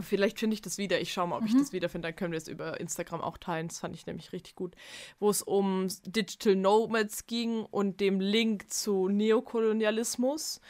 Vielleicht 0.00 0.38
finde 0.38 0.54
ich 0.54 0.62
das 0.62 0.78
wieder. 0.78 1.00
Ich 1.00 1.12
schaue 1.12 1.26
mal, 1.26 1.38
ob 1.38 1.42
mhm. 1.42 1.48
ich 1.48 1.56
das 1.56 1.72
wiederfinde. 1.72 2.06
Dann 2.06 2.14
können 2.14 2.30
wir 2.30 2.38
es 2.38 2.46
über 2.46 2.78
Instagram 2.78 3.20
auch 3.20 3.36
teilen. 3.36 3.66
Das 3.66 3.80
fand 3.80 3.96
ich 3.96 4.06
nämlich 4.06 4.32
richtig 4.32 4.54
gut. 4.54 4.76
Wo 5.18 5.28
es 5.28 5.42
um 5.42 5.88
Digital 6.06 6.54
Nomads 6.54 7.26
ging 7.26 7.64
und 7.64 7.98
dem 7.98 8.20
Link 8.20 8.72
zu 8.72 9.08
Neokolonialismus. 9.08 10.60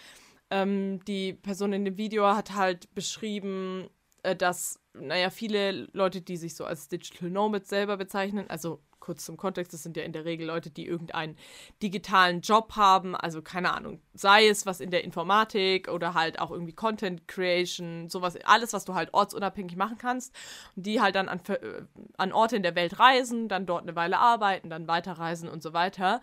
Ähm, 0.50 1.04
die 1.04 1.34
Person 1.34 1.74
in 1.74 1.84
dem 1.84 1.98
Video 1.98 2.26
hat 2.26 2.54
halt 2.54 2.94
beschrieben, 2.94 3.90
äh, 4.22 4.34
dass, 4.34 4.80
naja, 5.00 5.30
viele 5.30 5.88
Leute, 5.92 6.20
die 6.20 6.36
sich 6.36 6.54
so 6.54 6.64
als 6.64 6.88
Digital 6.88 7.30
Nomads 7.30 7.68
selber 7.68 7.96
bezeichnen, 7.96 8.48
also 8.48 8.80
kurz 9.08 9.24
zum 9.24 9.38
Kontext, 9.38 9.72
das 9.72 9.82
sind 9.82 9.96
ja 9.96 10.02
in 10.02 10.12
der 10.12 10.26
Regel 10.26 10.46
Leute, 10.46 10.70
die 10.70 10.86
irgendeinen 10.86 11.36
digitalen 11.82 12.42
Job 12.42 12.76
haben, 12.76 13.16
also 13.16 13.40
keine 13.40 13.72
Ahnung, 13.72 14.02
sei 14.12 14.48
es 14.48 14.66
was 14.66 14.80
in 14.80 14.90
der 14.90 15.02
Informatik 15.02 15.88
oder 15.88 16.12
halt 16.12 16.38
auch 16.38 16.50
irgendwie 16.50 16.74
Content 16.74 17.26
Creation, 17.26 18.10
sowas, 18.10 18.36
alles, 18.44 18.74
was 18.74 18.84
du 18.84 18.94
halt 18.94 19.14
ortsunabhängig 19.14 19.76
machen 19.76 19.96
kannst, 19.96 20.34
die 20.76 21.00
halt 21.00 21.14
dann 21.14 21.30
an, 21.30 21.40
äh, 21.48 21.82
an 22.18 22.32
Orte 22.32 22.56
in 22.56 22.62
der 22.62 22.74
Welt 22.74 22.98
reisen, 22.98 23.48
dann 23.48 23.64
dort 23.64 23.82
eine 23.82 23.96
Weile 23.96 24.18
arbeiten, 24.18 24.68
dann 24.68 24.88
weiterreisen 24.88 25.48
und 25.48 25.62
so 25.62 25.72
weiter. 25.72 26.20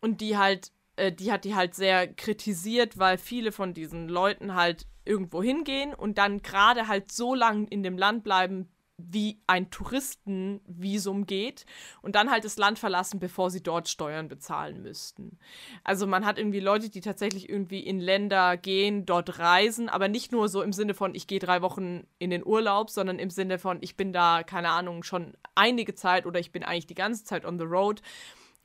Und 0.00 0.22
die 0.22 0.38
halt, 0.38 0.72
äh, 0.96 1.12
die 1.12 1.30
hat 1.30 1.44
die 1.44 1.54
halt 1.54 1.74
sehr 1.74 2.08
kritisiert, 2.08 2.98
weil 2.98 3.18
viele 3.18 3.52
von 3.52 3.74
diesen 3.74 4.08
Leuten 4.08 4.54
halt 4.54 4.86
irgendwo 5.04 5.42
hingehen 5.42 5.94
und 5.94 6.18
dann 6.18 6.42
gerade 6.42 6.88
halt 6.88 7.12
so 7.12 7.34
lange 7.34 7.66
in 7.68 7.82
dem 7.82 7.98
Land 7.98 8.24
bleiben, 8.24 8.68
wie 8.96 9.40
ein 9.46 9.70
Touristenvisum 9.70 11.26
geht 11.26 11.66
und 12.00 12.14
dann 12.14 12.30
halt 12.30 12.44
das 12.44 12.56
Land 12.56 12.78
verlassen, 12.78 13.18
bevor 13.18 13.50
sie 13.50 13.62
dort 13.62 13.88
Steuern 13.88 14.28
bezahlen 14.28 14.82
müssten. 14.82 15.38
Also 15.82 16.06
man 16.06 16.24
hat 16.24 16.38
irgendwie 16.38 16.60
Leute, 16.60 16.90
die 16.90 17.00
tatsächlich 17.00 17.48
irgendwie 17.48 17.80
in 17.80 17.98
Länder 17.98 18.56
gehen, 18.56 19.04
dort 19.04 19.38
reisen, 19.40 19.88
aber 19.88 20.08
nicht 20.08 20.30
nur 20.30 20.48
so 20.48 20.62
im 20.62 20.72
Sinne 20.72 20.94
von, 20.94 21.14
ich 21.14 21.26
gehe 21.26 21.40
drei 21.40 21.60
Wochen 21.60 22.06
in 22.18 22.30
den 22.30 22.46
Urlaub, 22.46 22.88
sondern 22.88 23.18
im 23.18 23.30
Sinne 23.30 23.58
von, 23.58 23.78
ich 23.80 23.96
bin 23.96 24.12
da, 24.12 24.44
keine 24.44 24.70
Ahnung, 24.70 25.02
schon 25.02 25.36
einige 25.56 25.94
Zeit 25.94 26.24
oder 26.24 26.38
ich 26.38 26.52
bin 26.52 26.62
eigentlich 26.62 26.86
die 26.86 26.94
ganze 26.94 27.24
Zeit 27.24 27.44
on 27.44 27.58
the 27.58 27.64
road 27.64 28.00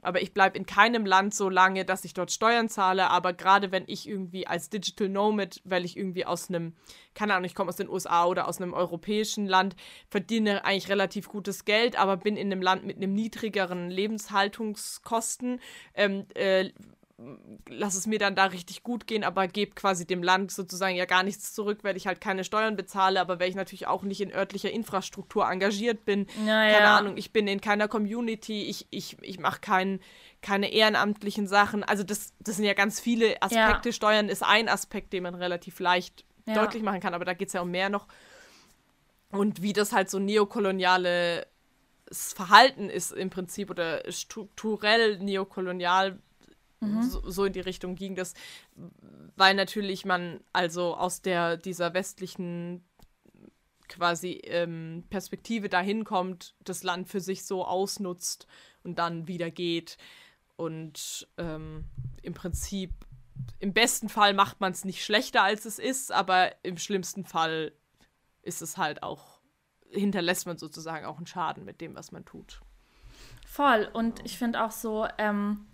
aber 0.02 0.22
ich 0.22 0.34
bleibe 0.34 0.58
in 0.58 0.66
keinem 0.66 1.06
Land 1.06 1.34
so 1.34 1.50
lange, 1.50 1.86
dass 1.86 2.06
ich 2.06 2.14
dort 2.14 2.32
Steuern 2.32 2.70
zahle. 2.70 3.10
Aber 3.10 3.34
gerade 3.34 3.72
wenn 3.72 3.84
ich 3.88 4.08
irgendwie 4.08 4.48
als 4.48 4.70
Digital 4.70 5.10
Nomad, 5.10 5.62
weil 5.64 5.86
ich 5.86 5.98
irgendwie 5.98 6.26
aus 6.26 6.50
einem, 6.50 6.74
keine 7.14 7.34
Ahnung, 7.34 7.46
ich 7.46 7.56
komme 7.56 7.70
aus 7.70 7.76
den 7.76 7.90
USA 7.90 8.26
oder 8.26 8.48
aus 8.48 8.62
einem 8.62 8.74
europäischen 8.74 9.46
Land, 9.48 9.76
verdiene 10.10 10.64
eigentlich 10.66 10.90
relativ 10.90 11.28
gutes 11.28 11.66
Geld, 11.66 12.00
aber 12.00 12.18
bin 12.18 12.38
in 12.38 12.52
einem 12.52 12.62
Land 12.62 12.86
mit 12.86 12.98
einem 12.98 13.14
niedrigeren 13.14 13.90
Lebenshaltungskosten, 13.90 15.60
ähm, 15.94 16.26
äh, 16.36 16.70
lass 17.68 17.96
es 17.96 18.08
mir 18.08 18.20
dann 18.20 18.36
da 18.36 18.46
richtig 18.46 18.84
gut 18.84 19.08
gehen, 19.08 19.24
aber 19.24 19.48
gebe 19.48 19.74
quasi 19.76 20.06
dem 20.06 20.24
Land 20.24 20.52
sozusagen 20.52 20.96
ja 20.96 21.06
gar 21.06 21.24
nichts 21.24 21.54
zurück, 21.54 21.80
weil 21.84 21.98
ich 21.98 22.08
halt 22.08 22.22
keine 22.22 22.44
Steuern 22.44 22.76
bezahle, 22.76 23.20
aber 23.20 23.40
weil 23.40 23.50
ich 23.50 23.56
natürlich 23.56 23.88
auch 23.88 24.04
nicht 24.04 24.22
in 24.22 24.34
örtlicher 24.34 24.72
Infrastruktur 24.72 25.50
engagiert 25.50 26.06
bin. 26.06 26.28
Naja. 26.46 26.78
Keine 26.78 26.90
Ahnung, 26.90 27.18
ich 27.18 27.34
bin 27.34 27.48
in 27.48 27.62
keiner 27.62 27.88
Community, 27.88 28.64
ich, 28.64 28.88
ich, 28.90 29.18
ich 29.22 29.40
mache 29.40 29.60
kein, 29.60 30.00
keine 30.42 30.72
ehrenamtlichen 30.72 31.48
Sachen. 31.48 31.84
Also 31.84 32.04
das, 32.04 32.34
das 32.40 32.56
sind 32.56 32.66
ja 32.66 32.74
ganz 32.74 33.00
viele 33.00 33.42
Aspekte. 33.42 33.90
Ja. 33.90 33.94
Steuern 33.94 34.30
ist 34.30 34.44
ein 34.44 34.70
Aspekt, 34.70 35.14
den 35.14 35.24
man 35.24 35.36
relativ 35.36 35.80
leicht 35.80 36.26
ja. 36.48 36.54
deutlich 36.56 36.84
machen 36.84 37.02
kann, 37.02 37.14
aber 37.14 37.26
da 37.26 37.34
geht 37.34 37.50
es 37.50 37.54
ja 37.54 37.62
um 37.62 37.72
mehr 37.72 37.90
noch. 37.90 38.08
Und 39.32 39.62
wie 39.62 39.74
das 39.74 39.92
halt 39.92 40.10
so 40.10 40.20
neokoloniale 40.20 41.46
Verhalten 42.12 42.90
ist 42.90 43.12
im 43.12 43.30
Prinzip 43.30 43.70
oder 43.70 44.10
strukturell 44.12 45.20
neokolonial 45.20 46.18
Mhm. 46.80 47.04
So, 47.04 47.30
so, 47.30 47.46
in 47.46 47.54
die 47.54 47.60
Richtung 47.60 47.96
ging 47.96 48.16
das, 48.16 48.34
weil 49.36 49.54
natürlich 49.56 50.06
man 50.06 50.40
also 50.54 50.96
aus 50.96 51.22
der 51.22 51.58
dieser 51.58 51.94
westlichen 51.94 52.84
quasi 53.88 54.42
ähm, 54.44 55.04
Perspektive 55.10 55.68
dahin 55.68 56.04
kommt, 56.04 56.56
das 56.64 56.84
Land 56.84 57.10
für 57.10 57.20
sich 57.20 57.44
so 57.44 57.66
ausnutzt 57.66 58.48
und 58.84 59.00
dann 59.00 59.28
wieder 59.28 59.52
geht 59.52 59.98
und 60.56 61.28
ähm, 61.38 61.86
im 62.22 62.34
Prinzip 62.34 62.92
im 63.60 63.74
besten 63.74 64.10
Fall 64.10 64.34
macht 64.34 64.60
man 64.62 64.72
es 64.72 64.86
nicht 64.86 65.04
schlechter 65.04 65.44
als 65.44 65.66
es 65.66 65.80
ist, 65.80 66.12
aber 66.12 66.54
im 66.64 66.78
schlimmsten 66.78 67.26
Fall 67.26 67.74
ist 68.42 68.62
es 68.62 68.78
halt 68.78 69.02
auch 69.02 69.40
hinterlässt 69.92 70.46
man 70.46 70.58
sozusagen 70.58 71.06
auch 71.06 71.18
einen 71.18 71.28
Schaden 71.28 71.66
mit 71.66 71.82
dem, 71.82 71.96
was 71.96 72.12
man 72.12 72.26
tut. 72.26 72.62
Voll. 73.46 73.90
Und 73.92 74.24
ich 74.26 74.38
finde 74.38 74.64
auch 74.64 74.72
so, 74.72 75.08
ähm, 75.18 75.66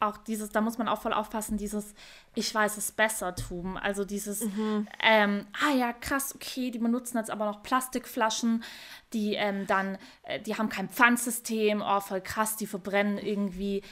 auch 0.00 0.16
dieses, 0.18 0.50
da 0.50 0.60
muss 0.60 0.78
man 0.78 0.88
auch 0.88 1.00
voll 1.00 1.12
aufpassen, 1.12 1.56
dieses 1.56 1.94
Ich 2.34 2.54
weiß 2.54 2.76
es 2.76 2.92
besser 2.92 3.34
tun. 3.34 3.78
Also 3.78 4.04
dieses, 4.04 4.44
mhm. 4.44 4.88
ähm, 5.02 5.46
ah 5.64 5.72
ja, 5.72 5.92
krass, 5.92 6.34
okay, 6.34 6.70
die 6.70 6.78
benutzen 6.78 7.18
jetzt 7.18 7.30
aber 7.30 7.46
noch 7.46 7.62
Plastikflaschen, 7.62 8.64
die 9.12 9.34
ähm, 9.34 9.66
dann, 9.66 9.98
äh, 10.24 10.40
die 10.40 10.56
haben 10.56 10.68
kein 10.68 10.88
Pfandsystem, 10.88 11.82
oh, 11.84 12.00
voll 12.00 12.20
krass, 12.20 12.56
die 12.56 12.66
verbrennen 12.66 13.18
irgendwie 13.18 13.82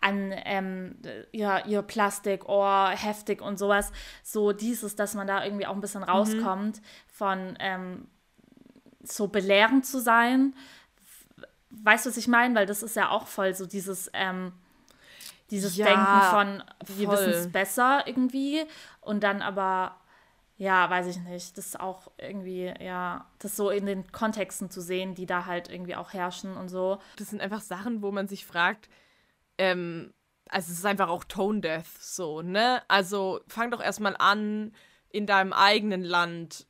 an 0.00 0.32
ähm, 0.44 0.96
ja, 1.32 1.64
ihr 1.66 1.82
Plastik, 1.82 2.48
oh, 2.48 2.88
heftig 2.88 3.42
und 3.42 3.58
sowas. 3.58 3.92
So 4.22 4.52
dieses, 4.52 4.96
dass 4.96 5.14
man 5.14 5.26
da 5.26 5.44
irgendwie 5.44 5.66
auch 5.66 5.74
ein 5.74 5.80
bisschen 5.80 6.02
mhm. 6.02 6.08
rauskommt 6.08 6.78
mhm. 6.78 6.84
von 7.06 7.56
ähm, 7.60 8.08
so 9.02 9.28
belehrend 9.28 9.84
zu 9.84 10.00
sein. 10.00 10.54
Weißt 11.70 12.06
du, 12.06 12.10
was 12.10 12.16
ich 12.16 12.28
meine? 12.28 12.54
Weil 12.54 12.66
das 12.66 12.82
ist 12.82 12.96
ja 12.96 13.10
auch 13.10 13.26
voll 13.26 13.54
so 13.54 13.66
dieses, 13.66 14.10
ähm, 14.14 14.52
dieses 15.50 15.76
ja, 15.76 15.86
Denken 15.86 16.30
von, 16.30 16.96
wir 16.96 17.10
wissen 17.10 17.30
es 17.30 17.50
besser 17.50 18.04
irgendwie. 18.06 18.64
Und 19.00 19.22
dann 19.22 19.42
aber, 19.42 19.96
ja, 20.56 20.88
weiß 20.88 21.06
ich 21.06 21.18
nicht, 21.20 21.58
das 21.58 21.76
auch 21.76 22.10
irgendwie, 22.18 22.72
ja, 22.80 23.26
das 23.38 23.56
so 23.56 23.70
in 23.70 23.86
den 23.86 24.10
Kontexten 24.12 24.70
zu 24.70 24.80
sehen, 24.80 25.14
die 25.14 25.26
da 25.26 25.46
halt 25.46 25.70
irgendwie 25.70 25.96
auch 25.96 26.12
herrschen 26.12 26.56
und 26.56 26.68
so. 26.68 26.98
Das 27.16 27.30
sind 27.30 27.40
einfach 27.40 27.60
Sachen, 27.60 28.02
wo 28.02 28.10
man 28.12 28.28
sich 28.28 28.46
fragt, 28.46 28.88
ähm, 29.58 30.12
also 30.48 30.72
es 30.72 30.78
ist 30.78 30.86
einfach 30.86 31.08
auch 31.08 31.24
Tone 31.24 31.60
Death 31.60 31.86
so, 31.98 32.42
ne? 32.42 32.82
Also 32.88 33.40
fang 33.46 33.70
doch 33.70 33.80
erstmal 33.80 34.16
an, 34.18 34.72
in 35.10 35.26
deinem 35.26 35.52
eigenen 35.52 36.02
Land 36.02 36.66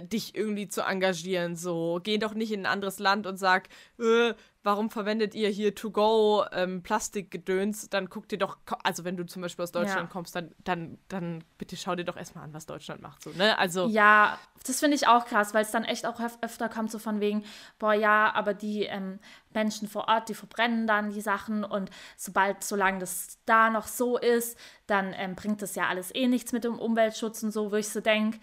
dich 0.00 0.34
irgendwie 0.34 0.68
zu 0.68 0.82
engagieren. 0.82 1.56
So, 1.56 2.00
geh 2.02 2.18
doch 2.18 2.34
nicht 2.34 2.52
in 2.52 2.60
ein 2.60 2.72
anderes 2.72 2.98
Land 2.98 3.26
und 3.26 3.36
sag, 3.36 3.68
äh, 3.98 4.32
warum 4.62 4.90
verwendet 4.90 5.34
ihr 5.34 5.48
hier 5.48 5.74
To-Go 5.74 6.44
ähm, 6.52 6.82
Plastikgedöns? 6.82 7.90
Dann 7.90 8.08
guck 8.08 8.28
dir 8.28 8.38
doch, 8.38 8.58
also 8.84 9.04
wenn 9.04 9.16
du 9.16 9.26
zum 9.26 9.42
Beispiel 9.42 9.64
aus 9.64 9.72
Deutschland 9.72 10.08
ja. 10.08 10.12
kommst, 10.12 10.34
dann, 10.34 10.54
dann, 10.64 10.98
dann 11.08 11.44
bitte 11.58 11.76
schau 11.76 11.94
dir 11.94 12.04
doch 12.04 12.16
erstmal 12.16 12.44
an, 12.44 12.54
was 12.54 12.66
Deutschland 12.66 13.02
macht. 13.02 13.22
So, 13.22 13.30
ne? 13.30 13.58
also, 13.58 13.88
ja, 13.88 14.38
das 14.66 14.80
finde 14.80 14.96
ich 14.96 15.08
auch 15.08 15.26
krass, 15.26 15.52
weil 15.52 15.64
es 15.64 15.72
dann 15.72 15.84
echt 15.84 16.06
auch 16.06 16.20
öfter 16.40 16.68
kommt, 16.68 16.90
so 16.90 16.98
von 16.98 17.20
wegen, 17.20 17.44
boah, 17.78 17.94
ja, 17.94 18.32
aber 18.34 18.54
die 18.54 18.84
ähm, 18.84 19.18
Menschen 19.52 19.88
vor 19.88 20.08
Ort, 20.08 20.28
die 20.28 20.34
verbrennen 20.34 20.86
dann 20.86 21.10
die 21.10 21.20
Sachen 21.20 21.64
und 21.64 21.90
sobald, 22.16 22.64
solange 22.64 23.00
das 23.00 23.38
da 23.44 23.68
noch 23.68 23.86
so 23.86 24.16
ist, 24.16 24.58
dann 24.86 25.12
ähm, 25.16 25.34
bringt 25.34 25.60
das 25.60 25.74
ja 25.74 25.88
alles 25.88 26.14
eh 26.14 26.28
nichts 26.28 26.52
mit 26.52 26.64
dem 26.64 26.78
Umweltschutz 26.78 27.42
und 27.42 27.50
so, 27.50 27.72
wo 27.72 27.76
ich 27.76 27.88
so 27.88 28.00
denke, 28.00 28.38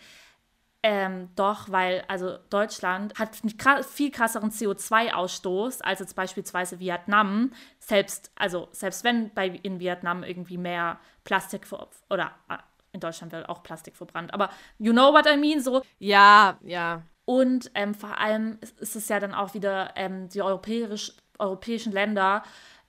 ähm, 0.81 1.29
doch, 1.35 1.69
weil 1.69 2.05
also 2.07 2.37
Deutschland 2.49 3.19
hat 3.19 3.31
einen 3.43 3.83
viel 3.83 4.11
krasseren 4.11 4.49
CO2-Ausstoß 4.49 5.81
als 5.81 5.99
jetzt 5.99 6.15
beispielsweise 6.15 6.79
Vietnam. 6.79 7.51
Selbst, 7.79 8.31
also 8.35 8.69
selbst 8.71 9.03
wenn 9.03 9.33
bei, 9.33 9.47
in 9.47 9.79
Vietnam 9.81 10.23
irgendwie 10.23 10.57
mehr 10.57 10.99
Plastik 11.25 11.67
oder 12.09 12.31
äh, 12.49 12.57
in 12.93 13.01
Deutschland 13.01 13.33
wird 13.33 13.49
auch 13.49 13.61
Plastik 13.61 13.97
verbrannt. 13.97 14.33
Aber 14.33 14.49
you 14.77 14.93
know 14.93 15.11
what 15.11 15.25
I 15.27 15.35
mean? 15.35 15.61
So. 15.61 15.83
Ja, 15.99 16.57
ja. 16.63 17.03
Und 17.25 17.69
ähm, 17.75 17.93
vor 17.93 18.17
allem 18.17 18.57
ist 18.79 18.95
es 18.95 19.09
ja 19.09 19.19
dann 19.19 19.33
auch 19.33 19.53
wieder 19.53 19.91
ähm, 19.95 20.29
die 20.29 20.41
europäisch, 20.41 21.13
europäischen 21.37 21.91
Länder 21.91 22.41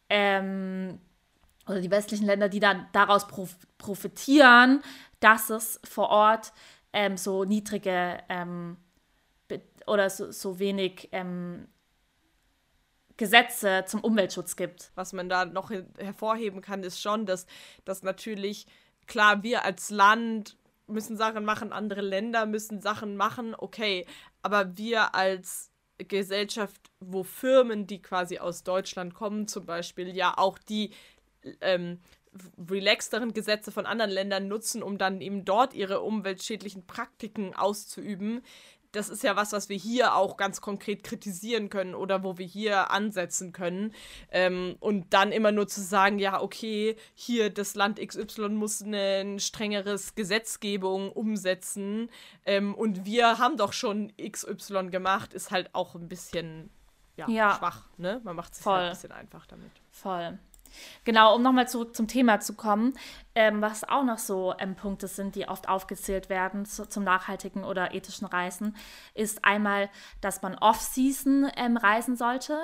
ähm, 0.08 1.00
oder 1.66 1.80
die 1.80 1.90
westlichen 1.90 2.24
Länder, 2.24 2.48
die 2.48 2.60
dann 2.60 2.86
daraus 2.92 3.26
prof 3.26 3.56
profitieren, 3.78 4.82
dass 5.20 5.50
es 5.50 5.80
vor 5.84 6.08
Ort 6.08 6.52
ähm, 6.92 7.16
so 7.16 7.44
niedrige 7.44 8.18
ähm, 8.28 8.76
oder 9.86 10.10
so, 10.10 10.30
so 10.30 10.58
wenig 10.58 11.08
ähm, 11.12 11.66
Gesetze 13.16 13.84
zum 13.86 14.00
Umweltschutz 14.00 14.56
gibt. 14.56 14.92
Was 14.94 15.12
man 15.12 15.28
da 15.28 15.44
noch 15.44 15.70
hervorheben 15.98 16.62
kann, 16.62 16.82
ist 16.82 17.00
schon, 17.00 17.26
dass, 17.26 17.46
dass 17.84 18.02
natürlich, 18.02 18.66
klar, 19.06 19.42
wir 19.42 19.64
als 19.64 19.90
Land 19.90 20.56
müssen 20.86 21.16
Sachen 21.16 21.44
machen, 21.44 21.72
andere 21.72 22.00
Länder 22.00 22.46
müssen 22.46 22.80
Sachen 22.80 23.16
machen, 23.16 23.54
okay, 23.56 24.06
aber 24.42 24.76
wir 24.76 25.14
als 25.14 25.70
Gesellschaft, 25.98 26.80
wo 27.00 27.22
Firmen, 27.22 27.86
die 27.86 28.00
quasi 28.00 28.38
aus 28.38 28.62
Deutschland 28.64 29.14
kommen, 29.14 29.46
zum 29.46 29.66
Beispiel, 29.66 30.16
ja 30.16 30.36
auch 30.36 30.58
die 30.58 30.90
ähm, 31.60 32.00
relaxteren 32.70 33.32
Gesetze 33.32 33.72
von 33.72 33.86
anderen 33.86 34.10
Ländern 34.10 34.48
nutzen, 34.48 34.82
um 34.82 34.98
dann 34.98 35.20
eben 35.20 35.44
dort 35.44 35.74
ihre 35.74 36.00
umweltschädlichen 36.00 36.86
Praktiken 36.86 37.54
auszuüben, 37.54 38.42
das 38.92 39.08
ist 39.08 39.22
ja 39.22 39.36
was, 39.36 39.52
was 39.52 39.68
wir 39.68 39.76
hier 39.76 40.14
auch 40.16 40.36
ganz 40.36 40.60
konkret 40.60 41.04
kritisieren 41.04 41.68
können 41.68 41.94
oder 41.94 42.24
wo 42.24 42.38
wir 42.38 42.46
hier 42.46 42.90
ansetzen 42.90 43.52
können. 43.52 43.94
Ähm, 44.30 44.76
und 44.80 45.12
dann 45.14 45.32
immer 45.32 45.52
nur 45.52 45.68
zu 45.68 45.80
sagen, 45.80 46.18
ja, 46.18 46.40
okay, 46.40 46.96
hier 47.14 47.50
das 47.50 47.74
Land 47.74 48.00
XY 48.04 48.50
muss 48.50 48.82
eine 48.82 49.38
strengeres 49.38 50.14
Gesetzgebung 50.14 51.12
umsetzen 51.12 52.10
ähm, 52.44 52.74
und 52.74 53.04
wir 53.04 53.38
haben 53.38 53.56
doch 53.56 53.72
schon 53.72 54.12
XY 54.16 54.88
gemacht, 54.90 55.34
ist 55.34 55.50
halt 55.50 55.74
auch 55.74 55.94
ein 55.94 56.08
bisschen 56.08 56.70
ja, 57.16 57.28
ja. 57.28 57.56
schwach. 57.56 57.88
Ne? 57.96 58.20
Man 58.24 58.34
macht 58.34 58.54
es 58.54 58.66
halt 58.66 58.86
ein 58.86 58.90
bisschen 58.90 59.12
einfach 59.12 59.46
damit. 59.46 59.70
Voll. 59.92 60.38
Genau, 61.04 61.34
um 61.34 61.42
nochmal 61.42 61.68
zurück 61.68 61.94
zum 61.94 62.08
Thema 62.08 62.40
zu 62.40 62.54
kommen, 62.54 62.94
ähm, 63.34 63.62
was 63.62 63.84
auch 63.84 64.04
noch 64.04 64.18
so 64.18 64.54
ähm, 64.58 64.74
Punkte 64.74 65.08
sind, 65.08 65.34
die 65.34 65.48
oft 65.48 65.68
aufgezählt 65.68 66.28
werden 66.28 66.64
zu, 66.64 66.88
zum 66.88 67.04
nachhaltigen 67.04 67.64
oder 67.64 67.94
ethischen 67.94 68.26
Reisen, 68.26 68.76
ist 69.14 69.44
einmal, 69.44 69.88
dass 70.20 70.42
man 70.42 70.56
off-season 70.56 71.50
ähm, 71.56 71.76
reisen 71.76 72.16
sollte. 72.16 72.58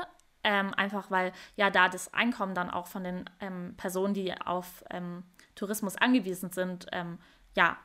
Ähm, 0.44 0.72
einfach 0.74 1.10
weil 1.10 1.32
ja 1.56 1.70
da 1.70 1.88
das 1.88 2.14
Einkommen 2.14 2.54
dann 2.54 2.70
auch 2.70 2.86
von 2.86 3.02
den 3.02 3.28
ähm, 3.40 3.74
Personen, 3.76 4.14
die 4.14 4.32
auf 4.40 4.84
ähm, 4.90 5.24
Tourismus 5.56 5.96
angewiesen 5.96 6.52
sind, 6.52 6.86
ja 7.56 7.76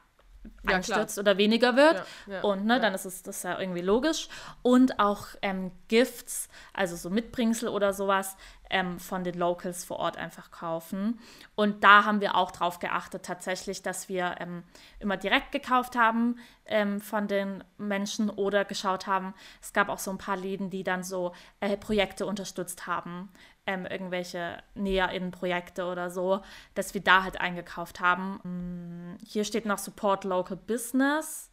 ja, 0.68 0.76
einstürzt 0.76 1.16
klar. 1.16 1.24
oder 1.24 1.38
weniger 1.38 1.76
wird. 1.76 2.04
Ja, 2.28 2.34
ja, 2.34 2.42
und 2.42 2.66
ne, 2.66 2.80
dann 2.80 2.94
ist 2.94 3.06
es 3.06 3.24
das 3.24 3.44
ja 3.44 3.60
irgendwie 3.60 3.82
logisch. 3.82 4.28
Und 4.62 5.00
auch 5.00 5.28
ähm, 5.42 5.72
Gifts, 5.88 6.50
also 6.74 6.96
so 6.96 7.10
Mitbringsel 7.10 7.70
oder 7.70 7.94
sowas, 7.94 8.36
ähm, 8.70 9.00
von 9.00 9.24
den 9.24 9.38
Locals 9.38 9.84
vor 9.84 10.00
Ort 10.00 10.18
einfach 10.18 10.50
kaufen. 10.50 11.20
Und 11.56 11.84
da 11.84 12.06
haben 12.06 12.22
wir 12.22 12.36
auch 12.36 12.52
drauf 12.52 12.80
geachtet, 12.80 13.24
tatsächlich, 13.24 13.84
dass 13.84 14.10
wir 14.10 14.36
ähm, 14.40 14.64
immer 15.00 15.18
direkt 15.18 15.52
gekauft 15.52 15.96
haben 15.96 16.38
ähm, 16.66 17.02
von 17.02 17.28
den 17.28 17.64
Menschen 17.78 18.30
oder 18.30 18.64
geschaut 18.66 19.08
haben. 19.08 19.34
Es 19.62 19.74
gab 19.74 19.90
auch 19.90 20.00
so 20.00 20.10
ein 20.10 20.18
paar 20.18 20.38
Läden, 20.38 20.70
die 20.70 20.84
dann 20.84 21.04
so 21.04 21.34
äh, 21.60 21.76
Projekte 21.76 22.26
unterstützt 22.26 22.88
haben 22.88 23.30
ähm, 23.68 23.86
irgendwelche 23.86 24.58
NäherInnen-Projekte 24.76 25.86
oder 25.86 26.10
so, 26.10 26.42
dass 26.74 26.94
wir 26.94 27.02
da 27.02 27.24
halt 27.24 27.40
eingekauft 27.40 28.00
haben. 28.00 28.40
Mm, 28.44 29.18
hier 29.26 29.44
steht 29.44 29.66
noch 29.66 29.78
Support 29.78 30.24
Local 30.24 30.58
Business. 30.58 31.52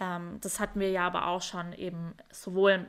Ähm, 0.00 0.38
das 0.40 0.58
hatten 0.58 0.80
wir 0.80 0.90
ja 0.90 1.06
aber 1.06 1.26
auch 1.26 1.42
schon 1.42 1.72
eben 1.72 2.14
sowohl, 2.32 2.86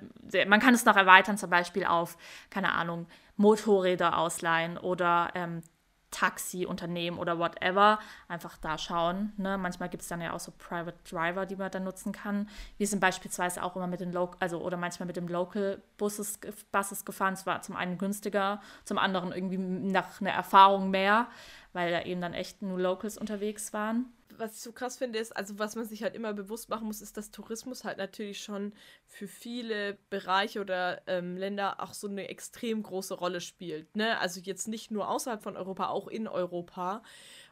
man 0.47 0.59
kann 0.59 0.73
es 0.73 0.85
noch 0.85 0.95
erweitern, 0.95 1.37
zum 1.37 1.49
Beispiel 1.49 1.85
auf, 1.85 2.17
keine 2.49 2.73
Ahnung, 2.73 3.07
Motorräder 3.37 4.17
ausleihen 4.17 4.77
oder 4.77 5.29
ähm, 5.35 5.61
Taxi-Unternehmen 6.11 7.17
oder 7.17 7.39
whatever, 7.39 7.99
einfach 8.27 8.57
da 8.57 8.77
schauen. 8.77 9.33
Ne? 9.37 9.57
Manchmal 9.57 9.89
gibt 9.89 10.03
es 10.03 10.09
dann 10.09 10.21
ja 10.21 10.33
auch 10.33 10.39
so 10.39 10.51
Private 10.57 10.97
Driver, 11.09 11.45
die 11.45 11.55
man 11.55 11.71
dann 11.71 11.83
nutzen 11.83 12.11
kann. 12.11 12.47
Wir 12.77 12.87
sind 12.87 12.99
beispielsweise 12.99 13.63
auch 13.63 13.75
immer 13.75 13.87
mit 13.87 14.01
den 14.01 14.11
Local, 14.11 14.37
also 14.39 14.61
oder 14.61 14.77
manchmal 14.77 15.07
mit 15.07 15.17
dem 15.17 15.27
Local 15.27 15.81
Buses, 15.97 16.39
Buses 16.71 17.05
gefahren. 17.05 17.33
Es 17.33 17.45
war 17.45 17.61
zum 17.61 17.75
einen 17.75 17.97
günstiger, 17.97 18.61
zum 18.83 18.97
anderen 18.97 19.31
irgendwie 19.31 19.57
nach 19.57 20.21
einer 20.21 20.31
Erfahrung 20.31 20.91
mehr, 20.91 21.27
weil 21.73 21.91
da 21.91 22.01
eben 22.01 22.21
dann 22.21 22.33
echt 22.33 22.61
nur 22.61 22.79
Locals 22.79 23.17
unterwegs 23.17 23.73
waren 23.73 24.05
was 24.37 24.55
ich 24.55 24.61
so 24.61 24.71
krass 24.71 24.97
finde, 24.97 25.19
ist, 25.19 25.35
also 25.35 25.59
was 25.59 25.75
man 25.75 25.85
sich 25.85 26.03
halt 26.03 26.15
immer 26.15 26.33
bewusst 26.33 26.69
machen 26.69 26.87
muss, 26.87 27.01
ist, 27.01 27.17
dass 27.17 27.31
Tourismus 27.31 27.83
halt 27.83 27.97
natürlich 27.97 28.43
schon 28.43 28.73
für 29.07 29.27
viele 29.27 29.97
Bereiche 30.09 30.61
oder 30.61 31.01
ähm, 31.07 31.37
Länder 31.37 31.81
auch 31.81 31.93
so 31.93 32.07
eine 32.07 32.29
extrem 32.29 32.83
große 32.83 33.13
Rolle 33.13 33.41
spielt. 33.41 33.95
Ne? 33.95 34.19
Also 34.19 34.39
jetzt 34.39 34.67
nicht 34.67 34.91
nur 34.91 35.09
außerhalb 35.09 35.41
von 35.41 35.57
Europa, 35.57 35.87
auch 35.87 36.07
in 36.07 36.27
Europa. 36.27 37.03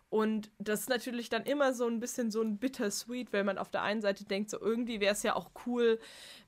Und 0.09 0.49
das 0.57 0.81
ist 0.81 0.89
natürlich 0.89 1.29
dann 1.29 1.43
immer 1.43 1.73
so 1.73 1.85
ein 1.87 1.99
bisschen 1.99 2.31
so 2.31 2.41
ein 2.41 2.57
bittersweet, 2.57 3.31
weil 3.31 3.43
man 3.43 3.59
auf 3.59 3.69
der 3.69 3.83
einen 3.83 4.01
Seite 4.01 4.25
denkt, 4.25 4.49
so 4.49 4.59
irgendwie 4.59 4.99
wäre 4.99 5.13
es 5.13 5.21
ja 5.21 5.35
auch 5.35 5.51
cool, 5.67 5.99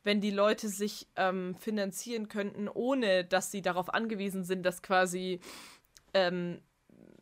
wenn 0.03 0.19
die 0.19 0.31
Leute 0.31 0.67
sich 0.67 1.07
ähm, 1.15 1.55
finanzieren 1.59 2.27
könnten, 2.27 2.67
ohne 2.67 3.23
dass 3.23 3.51
sie 3.51 3.61
darauf 3.61 3.93
angewiesen 3.93 4.43
sind, 4.43 4.63
dass 4.63 4.81
quasi 4.81 5.41
ähm, 6.15 6.59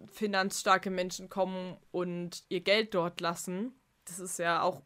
finanzstarke 0.07 0.89
Menschen 0.89 1.29
kommen 1.29 1.77
und 1.91 2.43
ihr 2.49 2.61
Geld 2.61 2.93
dort 2.93 3.21
lassen. 3.21 3.73
Das 4.05 4.19
ist 4.19 4.39
ja 4.39 4.61
auch 4.61 4.81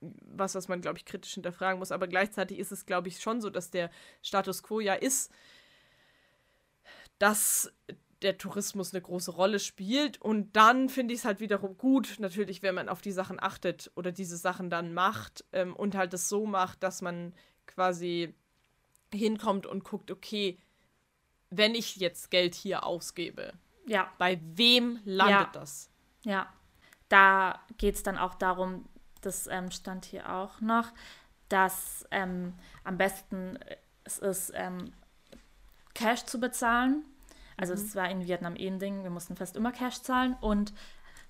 was, 0.00 0.54
was 0.54 0.68
man, 0.68 0.80
glaube 0.80 0.98
ich, 0.98 1.04
kritisch 1.04 1.34
hinterfragen 1.34 1.78
muss. 1.78 1.92
Aber 1.92 2.06
gleichzeitig 2.06 2.58
ist 2.58 2.72
es, 2.72 2.86
glaube 2.86 3.08
ich, 3.08 3.20
schon 3.20 3.40
so, 3.40 3.50
dass 3.50 3.70
der 3.70 3.90
Status 4.22 4.62
quo 4.62 4.80
ja 4.80 4.94
ist, 4.94 5.30
dass 7.18 7.72
der 8.22 8.38
Tourismus 8.38 8.92
eine 8.92 9.02
große 9.02 9.30
Rolle 9.30 9.58
spielt. 9.58 10.20
Und 10.20 10.54
dann 10.56 10.88
finde 10.88 11.14
ich 11.14 11.20
es 11.20 11.24
halt 11.24 11.40
wiederum 11.40 11.76
gut, 11.76 12.16
natürlich, 12.18 12.62
wenn 12.62 12.74
man 12.74 12.88
auf 12.88 13.02
die 13.02 13.12
Sachen 13.12 13.42
achtet 13.42 13.90
oder 13.94 14.12
diese 14.12 14.36
Sachen 14.36 14.70
dann 14.70 14.94
macht 14.94 15.44
ähm, 15.52 15.74
und 15.74 15.94
halt 15.94 16.14
es 16.14 16.28
so 16.28 16.46
macht, 16.46 16.82
dass 16.82 17.02
man 17.02 17.34
quasi 17.66 18.34
hinkommt 19.12 19.66
und 19.66 19.84
guckt, 19.84 20.10
okay, 20.10 20.58
wenn 21.50 21.74
ich 21.74 21.96
jetzt 21.96 22.30
Geld 22.30 22.54
hier 22.54 22.84
ausgebe, 22.84 23.52
ja. 23.86 24.10
Bei 24.18 24.40
wem 24.42 25.00
landet 25.04 25.54
ja. 25.54 25.60
das? 25.60 25.90
Ja, 26.22 26.52
da 27.08 27.60
geht 27.78 27.94
es 27.94 28.02
dann 28.02 28.18
auch 28.18 28.34
darum, 28.34 28.86
das 29.20 29.46
ähm, 29.46 29.70
stand 29.70 30.04
hier 30.04 30.32
auch 30.32 30.60
noch, 30.60 30.92
dass 31.48 32.06
ähm, 32.10 32.54
am 32.84 32.98
besten 32.98 33.58
es 34.04 34.18
ist, 34.18 34.52
ähm, 34.54 34.92
Cash 35.94 36.24
zu 36.24 36.38
bezahlen. 36.38 37.04
Also 37.56 37.72
es 37.72 37.94
mhm. 37.94 37.98
war 37.98 38.10
in 38.10 38.26
Vietnam 38.26 38.56
eh 38.56 38.66
ein 38.68 38.78
Ding, 38.78 39.02
wir 39.02 39.10
mussten 39.10 39.36
fast 39.36 39.56
immer 39.56 39.72
Cash 39.72 40.02
zahlen 40.02 40.36
und 40.40 40.72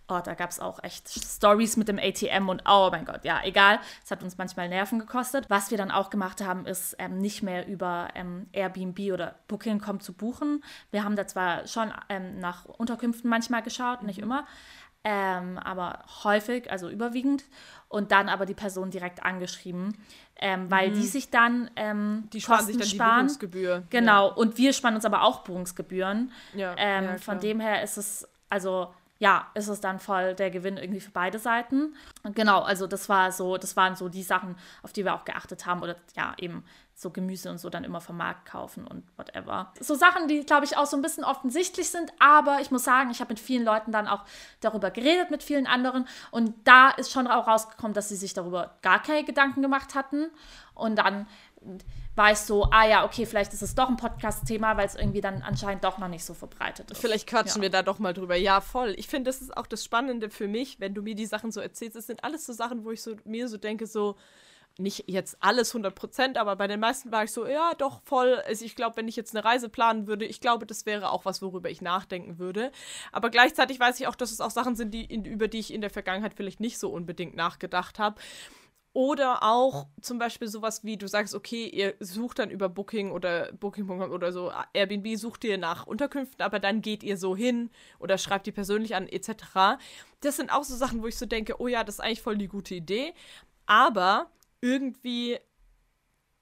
Oh, 0.09 0.21
da 0.23 0.35
gab 0.35 0.51
es 0.51 0.61
auch 0.61 0.83
echt 0.85 1.09
Stories 1.09 1.77
mit 1.77 1.89
dem 1.89 1.99
ATM 1.99 2.49
und 2.49 2.63
oh 2.69 2.89
mein 2.93 3.05
Gott, 3.05 3.25
ja, 3.25 3.41
egal. 3.43 3.81
Es 4.05 4.11
hat 4.13 4.23
uns 4.23 4.39
manchmal 4.39 4.69
Nerven 4.69 5.01
gekostet. 5.01 5.47
Was 5.49 5.73
wir 5.73 5.79
dann 5.79 5.91
auch 5.91 6.11
gemacht 6.11 6.41
haben, 6.41 6.65
ist 6.65 6.95
ähm, 7.01 7.19
nicht 7.19 7.43
mehr 7.43 7.67
über 7.67 8.09
ähm, 8.15 8.47
Airbnb 8.53 9.13
oder 9.13 9.35
Booking.com 9.49 9.99
zu 9.99 10.13
buchen. 10.13 10.63
Wir 10.93 11.03
haben 11.03 11.17
da 11.17 11.27
zwar 11.27 11.67
schon 11.67 11.93
ähm, 12.09 12.39
nach 12.39 12.67
Unterkünften 12.67 13.29
manchmal 13.29 13.63
geschaut, 13.63 14.05
nicht 14.05 14.19
mhm. 14.19 14.25
immer, 14.25 14.47
ähm, 15.03 15.59
aber 15.59 16.05
häufig, 16.23 16.71
also 16.71 16.89
überwiegend. 16.89 17.45
Und 17.89 18.13
dann 18.13 18.29
aber 18.29 18.47
die 18.47 18.55
Person 18.55 18.91
direkt 18.91 19.25
angeschrieben, 19.25 19.97
ähm, 20.41 20.71
weil 20.71 20.91
mhm. 20.91 20.95
die 20.95 21.07
sich 21.07 21.31
dann 21.31 21.71
ähm, 21.77 22.29
die 22.33 22.41
sparen 22.41 22.59
Kosten 22.59 22.73
sich 22.73 22.81
dann 22.81 22.97
sparen. 22.97 23.11
die 23.11 23.23
Buchungsgebühr. 23.23 23.83
Genau, 23.91 24.29
ja. 24.29 24.35
und 24.35 24.59
wir 24.59 24.73
sparen 24.73 24.95
uns 24.95 25.05
aber 25.05 25.23
auch 25.23 25.41
Buchungsgebühren. 25.41 26.31
Ja, 26.55 26.77
ja 26.77 27.19
von 27.19 27.41
dem 27.41 27.59
her 27.59 27.83
ist 27.83 27.97
es, 27.97 28.29
also 28.51 28.93
ja, 29.19 29.47
ist 29.55 29.69
es 29.69 29.81
dann 29.81 29.99
voll 29.99 30.35
der 30.35 30.51
Gewinn 30.51 30.77
irgendwie 30.77 31.01
für 31.01 31.11
beide 31.11 31.39
Seiten. 31.39 31.95
Genau, 32.35 32.61
also 32.61 32.87
das 32.87 33.09
war 33.09 33.33
so, 33.33 33.57
das 33.57 33.77
waren 33.77 33.97
so 33.97 34.09
die 34.09 34.23
Sachen, 34.23 34.57
auf 34.83 34.93
die 34.93 35.05
wir 35.05 35.15
auch 35.15 35.25
geachtet 35.25 35.65
haben 35.67 35.83
oder 35.83 35.97
ja, 36.15 36.35
eben 36.39 36.65
so 36.95 37.11
Gemüse 37.11 37.51
und 37.51 37.59
so 37.59 37.69
dann 37.69 37.85
immer 37.85 38.01
vom 38.01 38.17
Markt 38.17 38.47
kaufen 38.47 38.87
und 38.87 39.05
whatever. 39.19 39.73
So 39.81 39.95
Sachen, 39.95 40.29
die, 40.29 40.45
glaube 40.45 40.65
ich, 40.65 40.77
auch 40.79 40.87
so 40.87 40.97
ein 40.97 41.03
bisschen 41.03 41.25
offensichtlich 41.25 41.91
sind, 41.91 42.11
aber 42.19 42.61
ich 42.61 42.71
muss 42.71 42.85
sagen, 42.85 43.11
ich 43.11 43.21
habe 43.21 43.33
mit 43.33 43.41
vielen 43.41 43.65
Leuten 43.65 43.93
dann 43.93 44.09
auch 44.09 44.25
darüber 44.61 44.91
geredet, 44.91 45.31
mit 45.31 45.43
vielen 45.43 45.67
anderen 45.67 46.09
und 46.31 46.55
da 46.65 46.91
ist 46.91 47.13
schon 47.13 47.27
auch 47.27 47.47
rausgekommen, 47.47 47.95
dass 47.95 48.09
sie 48.09 48.17
sich 48.17 48.33
darüber 48.33 48.79
gar 48.81 49.03
keine 49.03 49.25
Gedanken 49.25 49.61
gemacht 49.61 49.95
hatten 49.95 50.31
und 50.75 50.97
dann 50.97 51.27
war 52.17 52.33
ich 52.33 52.39
so, 52.39 52.65
ah 52.71 52.87
ja, 52.87 53.05
okay, 53.05 53.27
vielleicht 53.27 53.53
ist 53.53 53.63
es 53.63 53.75
doch 53.75 53.89
ein 53.89 53.97
Podcast-Thema, 53.97 54.77
weil 54.77 54.87
es 54.87 54.95
irgendwie 54.95 55.21
dann 55.21 55.43
anscheinend 55.43 55.85
doch 55.85 55.99
noch 55.99 56.09
nicht 56.09 56.25
so 56.25 56.35
verbreitet 56.35 56.91
ist. 56.91 57.01
Vielleicht 57.01 57.29
quatschen 57.29 57.61
ja. 57.61 57.63
wir 57.63 57.71
da 57.71 57.83
doch 57.83 57.99
mal 57.99 58.15
drüber. 58.15 58.35
Ja, 58.37 58.61
voll. 58.61 58.95
Ich 58.97 59.07
finde, 59.07 59.29
das 59.29 59.41
ist 59.41 59.57
auch 59.57 59.67
das 59.67 59.85
Spannende 59.85 60.31
für 60.31 60.49
mich, 60.49 60.81
wenn 60.81 60.95
du 60.95 61.03
mir 61.03 61.15
die 61.15 61.27
Sachen 61.27 61.53
so 61.53 61.61
erzählst. 61.61 61.97
Es 61.97 62.07
sind 62.07 62.25
alles 62.25 62.47
so 62.47 62.53
Sachen, 62.53 62.85
wo 62.85 62.91
ich 62.91 63.03
so 63.03 63.17
mir 63.25 63.49
so 63.49 63.59
denke, 63.59 63.87
so, 63.87 64.17
nicht 64.79 65.05
jetzt 65.07 65.39
alles 65.41 65.71
100 65.71 65.95
Prozent, 65.95 66.39
aber 66.39 66.57
bei 66.57 66.67
den 66.67 66.81
meisten 66.81 67.11
war 67.11 67.25
ich 67.25 67.33
so, 67.33 67.47
ja, 67.47 67.73
doch 67.79 68.03
voll. 68.05 68.43
Also 68.47 68.65
ich 68.65 68.77
glaube, 68.77 68.97
wenn 68.97 69.09
ich 69.09 69.17
jetzt 69.17 69.35
eine 69.35 69.45
Reise 69.45 69.69
planen 69.69 70.07
würde, 70.07 70.25
ich 70.25 70.41
glaube, 70.41 70.67
das 70.67 70.85
wäre 70.85 71.11
auch 71.11 71.25
was, 71.25 71.41
worüber 71.41 71.71
ich 71.71 71.81
nachdenken 71.81 72.39
würde. 72.39 72.71
Aber 73.13 73.31
gleichzeitig 73.31 73.81
weiß 73.81 73.99
ich 74.01 74.07
auch, 74.07 74.15
dass 74.15 74.33
es 74.33 74.41
auch 74.41 74.51
Sachen 74.51 74.77
sind, 74.77 74.93
die, 74.93 75.05
in, 75.05 75.25
über 75.25 75.49
die 75.49 75.59
ich 75.59 75.73
in 75.73 75.81
der 75.81 75.91
Vergangenheit 75.91 76.35
vielleicht 76.35 76.61
nicht 76.61 76.79
so 76.79 76.91
unbedingt 76.91 77.35
nachgedacht 77.37 77.99
habe. 77.99 78.21
Oder 78.97 79.43
auch 79.43 79.89
zum 80.01 80.19
Beispiel 80.19 80.49
sowas 80.49 80.83
wie, 80.83 80.97
du 80.97 81.07
sagst, 81.07 81.35
okay, 81.35 81.67
ihr 81.67 81.97
sucht 82.01 82.39
dann 82.39 82.51
über 82.51 82.71
Booking 82.71 83.11
oder 83.11 83.53
Booking.com 83.53 84.11
oder 84.11 84.33
so, 84.33 84.51
Airbnb 84.73 85.19
sucht 85.19 85.45
ihr 85.45 85.59
nach 85.59 85.87
Unterkünften, 85.87 86.43
aber 86.43 86.61
dann 86.61 86.81
geht 86.81 87.03
ihr 87.03 87.19
so 87.19 87.37
hin 87.37 87.69
oder 87.99 88.17
schreibt 88.17 88.47
die 88.47 88.53
persönlich 88.53 88.95
an, 88.95 89.07
etc. 89.07 89.79
Das 90.23 90.37
sind 90.37 90.51
auch 90.51 90.65
so 90.65 90.75
Sachen, 90.75 91.03
wo 91.03 91.09
ich 91.09 91.19
so 91.19 91.27
denke, 91.27 91.61
oh 91.61 91.69
ja, 91.69 91.85
das 91.85 91.97
ist 91.97 92.01
eigentlich 92.01 92.23
voll 92.23 92.39
die 92.39 92.49
gute 92.49 92.75
Idee. 92.75 93.13
Aber 93.67 94.31
irgendwie, 94.63 95.37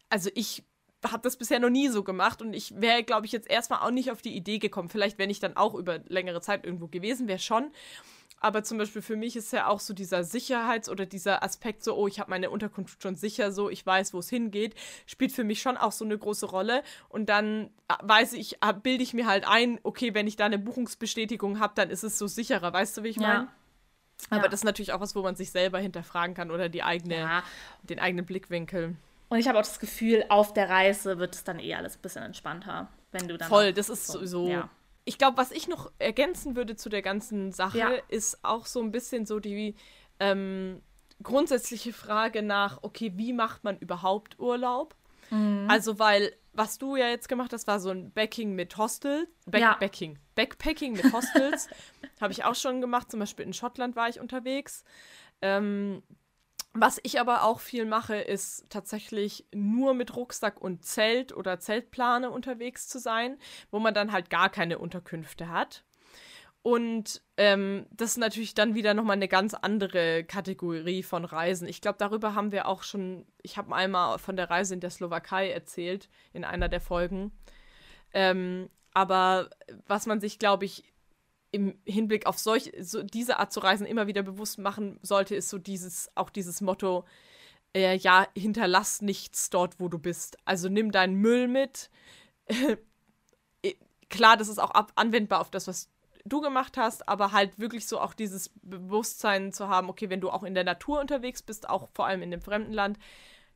also 0.09 0.31
ich 0.37 0.63
habe 1.05 1.23
das 1.23 1.37
bisher 1.37 1.59
noch 1.59 1.71
nie 1.71 1.89
so 1.89 2.05
gemacht 2.05 2.41
und 2.41 2.55
ich 2.55 2.81
wäre, 2.81 3.03
glaube 3.03 3.27
ich, 3.27 3.33
jetzt 3.33 3.51
erstmal 3.51 3.81
auch 3.81 3.91
nicht 3.91 4.13
auf 4.13 4.23
die 4.23 4.37
Idee 4.37 4.61
gekommen. 4.61 4.91
Vielleicht, 4.91 5.19
wenn 5.19 5.29
ich 5.29 5.41
dann 5.41 5.57
auch 5.57 5.75
über 5.75 5.99
längere 6.07 6.41
Zeit 6.41 6.65
irgendwo 6.65 6.87
gewesen 6.87 7.27
wäre, 7.27 7.41
schon. 7.41 7.73
Aber 8.45 8.63
zum 8.63 8.77
Beispiel 8.77 9.01
für 9.01 9.17
mich 9.17 9.37
ist 9.37 9.55
ja 9.55 9.69
auch 9.69 9.81
so 9.81 9.95
dieser 9.95 10.23
Sicherheits- 10.23 10.91
oder 10.91 11.07
dieser 11.07 11.43
Aspekt 11.43 11.83
so, 11.83 11.97
oh, 11.97 12.07
ich 12.07 12.21
habe 12.21 12.29
meine 12.29 12.51
Unterkunft 12.51 13.03
schon 13.03 13.17
sicher, 13.17 13.51
so, 13.53 13.71
ich 13.71 13.87
weiß, 13.87 14.13
wo 14.13 14.19
es 14.19 14.29
hingeht, 14.29 14.75
spielt 15.07 15.33
für 15.33 15.45
mich 15.45 15.63
schon 15.63 15.79
auch 15.79 15.93
so 15.93 16.05
eine 16.05 16.19
große 16.19 16.45
Rolle. 16.45 16.83
Und 17.09 17.31
dann 17.31 17.71
äh, 17.89 17.95
weiß 18.03 18.35
ich, 18.35 18.59
bilde 18.83 19.03
ich 19.03 19.15
mir 19.15 19.27
halt 19.27 19.49
ein, 19.49 19.81
okay, 19.83 20.13
wenn 20.13 20.27
ich 20.27 20.37
da 20.37 20.45
eine 20.45 20.59
Buchungsbestätigung 20.59 21.59
habe, 21.59 21.73
dann 21.75 21.89
ist 21.89 22.05
es 22.05 22.19
so 22.19 22.27
sicherer. 22.27 22.71
Weißt 22.71 22.99
du, 22.99 23.03
wie 23.03 23.09
ich 23.09 23.17
meine? 23.17 23.45
Ja. 23.45 23.49
Aber 24.29 24.43
ja. 24.43 24.49
das 24.49 24.61
ist 24.61 24.65
natürlich 24.65 24.93
auch 24.93 25.01
was, 25.01 25.15
wo 25.15 25.23
man 25.23 25.37
sich 25.37 25.51
selber 25.51 25.79
hinterfragen 25.79 26.35
kann 26.35 26.51
oder 26.51 26.69
die 26.69 26.83
eigene, 26.83 27.17
ja. 27.21 27.43
den 27.83 27.99
eigenen 27.99 28.27
Blickwinkel. 28.27 28.95
Und 29.31 29.39
ich 29.39 29.49
habe 29.49 29.59
auch 29.59 29.63
das 29.63 29.81
Gefühl, 29.81 30.27
auf 30.29 30.53
der 30.53 30.69
Reise 30.69 31.17
wird 31.17 31.35
es 31.35 31.45
dann 31.45 31.61
eh 31.61 31.77
alles 31.77 31.97
ein 31.97 32.03
bisschen 32.03 32.23
entspannter, 32.23 32.89
wenn 33.11 33.27
du 33.27 33.39
dann. 33.39 33.49
Voll, 33.49 33.73
das 33.73 33.89
ist 33.89 34.07
so. 34.07 34.27
so 34.27 34.49
ja 34.49 34.69
ich 35.05 35.19
glaube, 35.19 35.37
was 35.37 35.51
ich 35.51 35.69
noch 35.69 35.93
ergänzen 35.99 36.57
würde 36.57 36.77
zu 36.77 36.89
der 36.89 37.03
ganzen 37.03 37.53
Sache, 37.53 37.79
ja. 37.79 37.91
ist 38.09 38.45
auch 38.45 38.67
so 38.67 38.81
ein 38.81 38.91
bisschen 38.91 39.27
so 39.27 39.39
die 39.39 39.75
ähm, 40.19 40.81
grundsätzliche 41.23 41.93
Frage 41.93 42.43
nach, 42.43 42.79
okay, 42.83 43.13
wie 43.17 43.33
macht 43.33 43.65
man 43.65 43.79
überhaupt 43.79 44.39
Urlaub? 44.39 44.95
Mhm. 45.31 45.67
Also, 45.69 45.99
weil, 45.99 46.33
was 46.53 46.79
du 46.79 46.97
ja 46.97 47.09
jetzt 47.09 47.29
gemacht 47.29 47.53
hast, 47.53 47.67
war 47.67 47.81
so 47.81 47.91
ein 47.91 48.13
Backing 48.13 48.55
mit 48.55 48.77
Hostels. 48.77 49.29
Back 49.47 49.61
ja. 49.61 49.77
Backing. 49.79 50.19
Backpacking 50.35 50.93
mit 50.93 51.13
Hostels. 51.13 51.69
Habe 52.21 52.33
ich 52.33 52.45
auch 52.45 52.55
schon 52.55 52.81
gemacht. 52.81 53.11
Zum 53.11 53.21
Beispiel 53.21 53.45
in 53.45 53.53
Schottland 53.53 53.97
war 53.97 54.09
ich 54.09 54.21
unterwegs. 54.21 54.85
Ähm, 55.43 56.03
was 56.75 56.99
ich 57.05 57.21
aber 57.21 57.45
auch 57.45 57.61
viel 57.61 57.85
mache, 57.85 58.17
ist 58.17 58.67
tatsächlich 58.69 59.47
nur 59.55 59.95
mit 59.95 60.17
Rucksack 60.17 60.61
und 60.61 60.85
Zelt 60.85 61.35
oder 61.35 61.61
Zeltplane 61.61 62.31
unterwegs 62.31 62.89
zu 62.89 62.99
sein, 62.99 63.39
wo 63.71 63.79
man 63.79 63.95
dann 63.95 64.11
halt 64.11 64.29
gar 64.29 64.51
keine 64.51 64.79
Unterkünfte 64.79 65.49
hat. 65.49 65.85
Und 66.63 67.23
ähm, 67.37 67.87
das 67.93 68.13
ist 68.13 68.19
natürlich 68.19 68.55
dann 68.55 68.75
wieder 68.75 68.95
nochmal 68.95 69.17
eine 69.17 69.29
ganz 69.29 69.55
andere 69.55 70.25
Kategorie 70.25 71.03
von 71.03 71.25
Reisen. 71.25 71.69
Ich 71.69 71.81
glaube, 71.81 71.99
darüber 71.99 72.35
haben 72.35 72.53
wir 72.53 72.67
auch 72.67 72.83
schon, 72.83 73.27
ich 73.43 73.57
habe 73.57 73.75
einmal 73.75 74.19
von 74.19 74.35
der 74.35 74.51
Reise 74.51 74.75
in 74.75 74.81
der 74.81 74.91
Slowakei 74.91 75.51
erzählt, 75.51 76.09
in 76.33 76.43
einer 76.43 76.69
der 76.69 76.81
Folgen. 76.81 77.33
Ähm, 78.15 78.69
aber 78.95 79.51
was 79.87 80.07
man 80.07 80.21
sich, 80.21 80.39
glaube 80.39 80.65
ich, 80.65 80.94
im 81.55 81.79
Hinblick 81.85 82.27
auf 82.27 82.37
solch, 82.37 82.73
so 82.81 83.05
diese 83.05 83.39
Art 83.39 83.53
zu 83.53 83.61
reisen 83.61 83.87
immer 83.87 84.09
wieder 84.09 84.25
bewusst 84.25 84.59
machen 84.59 84.99
sollte, 85.03 85.37
ist 85.37 85.49
so 85.49 85.59
dieses, 85.59 86.11
auch 86.17 86.29
dieses 86.29 86.61
Motto, 86.61 87.05
äh, 87.77 87.97
ja, 87.97 88.27
hinterlass 88.37 89.03
nichts 89.03 89.51
dort, 89.51 89.79
wo 89.79 89.89
du 89.89 89.99
bist. 89.99 90.37
Also 90.45 90.69
nimm 90.69 90.91
deinen 90.91 91.15
Müll 91.15 91.47
mit. 91.47 91.91
Klar, 94.11 94.37
das 94.37 94.49
ist 94.49 94.59
auch 94.59 94.73
ab 94.73 94.93
anwendbar 94.97 95.41
auf 95.41 95.51
das, 95.51 95.69
was 95.69 95.89
du 96.25 96.41
gemacht 96.41 96.77
hast, 96.77 97.09
aber 97.09 97.31
halt 97.31 97.59
wirklich 97.59 97.87
so 97.87 98.01
auch 98.01 98.15
dieses 98.15 98.51
Bewusstsein 98.63 99.53
zu 99.53 99.69
haben, 99.69 99.89
okay, 99.89 100.11
wenn 100.11 100.21
du 100.21 100.31
auch 100.31 100.43
in 100.43 100.55
der 100.55 100.65
Natur 100.65 101.01
unterwegs 101.01 101.43
bist, 101.43 101.69
auch 101.69 101.89
vor 101.95 102.07
allem 102.07 102.23
in 102.23 102.31
dem 102.31 102.41
fremden 102.41 102.73
Land, 102.73 102.99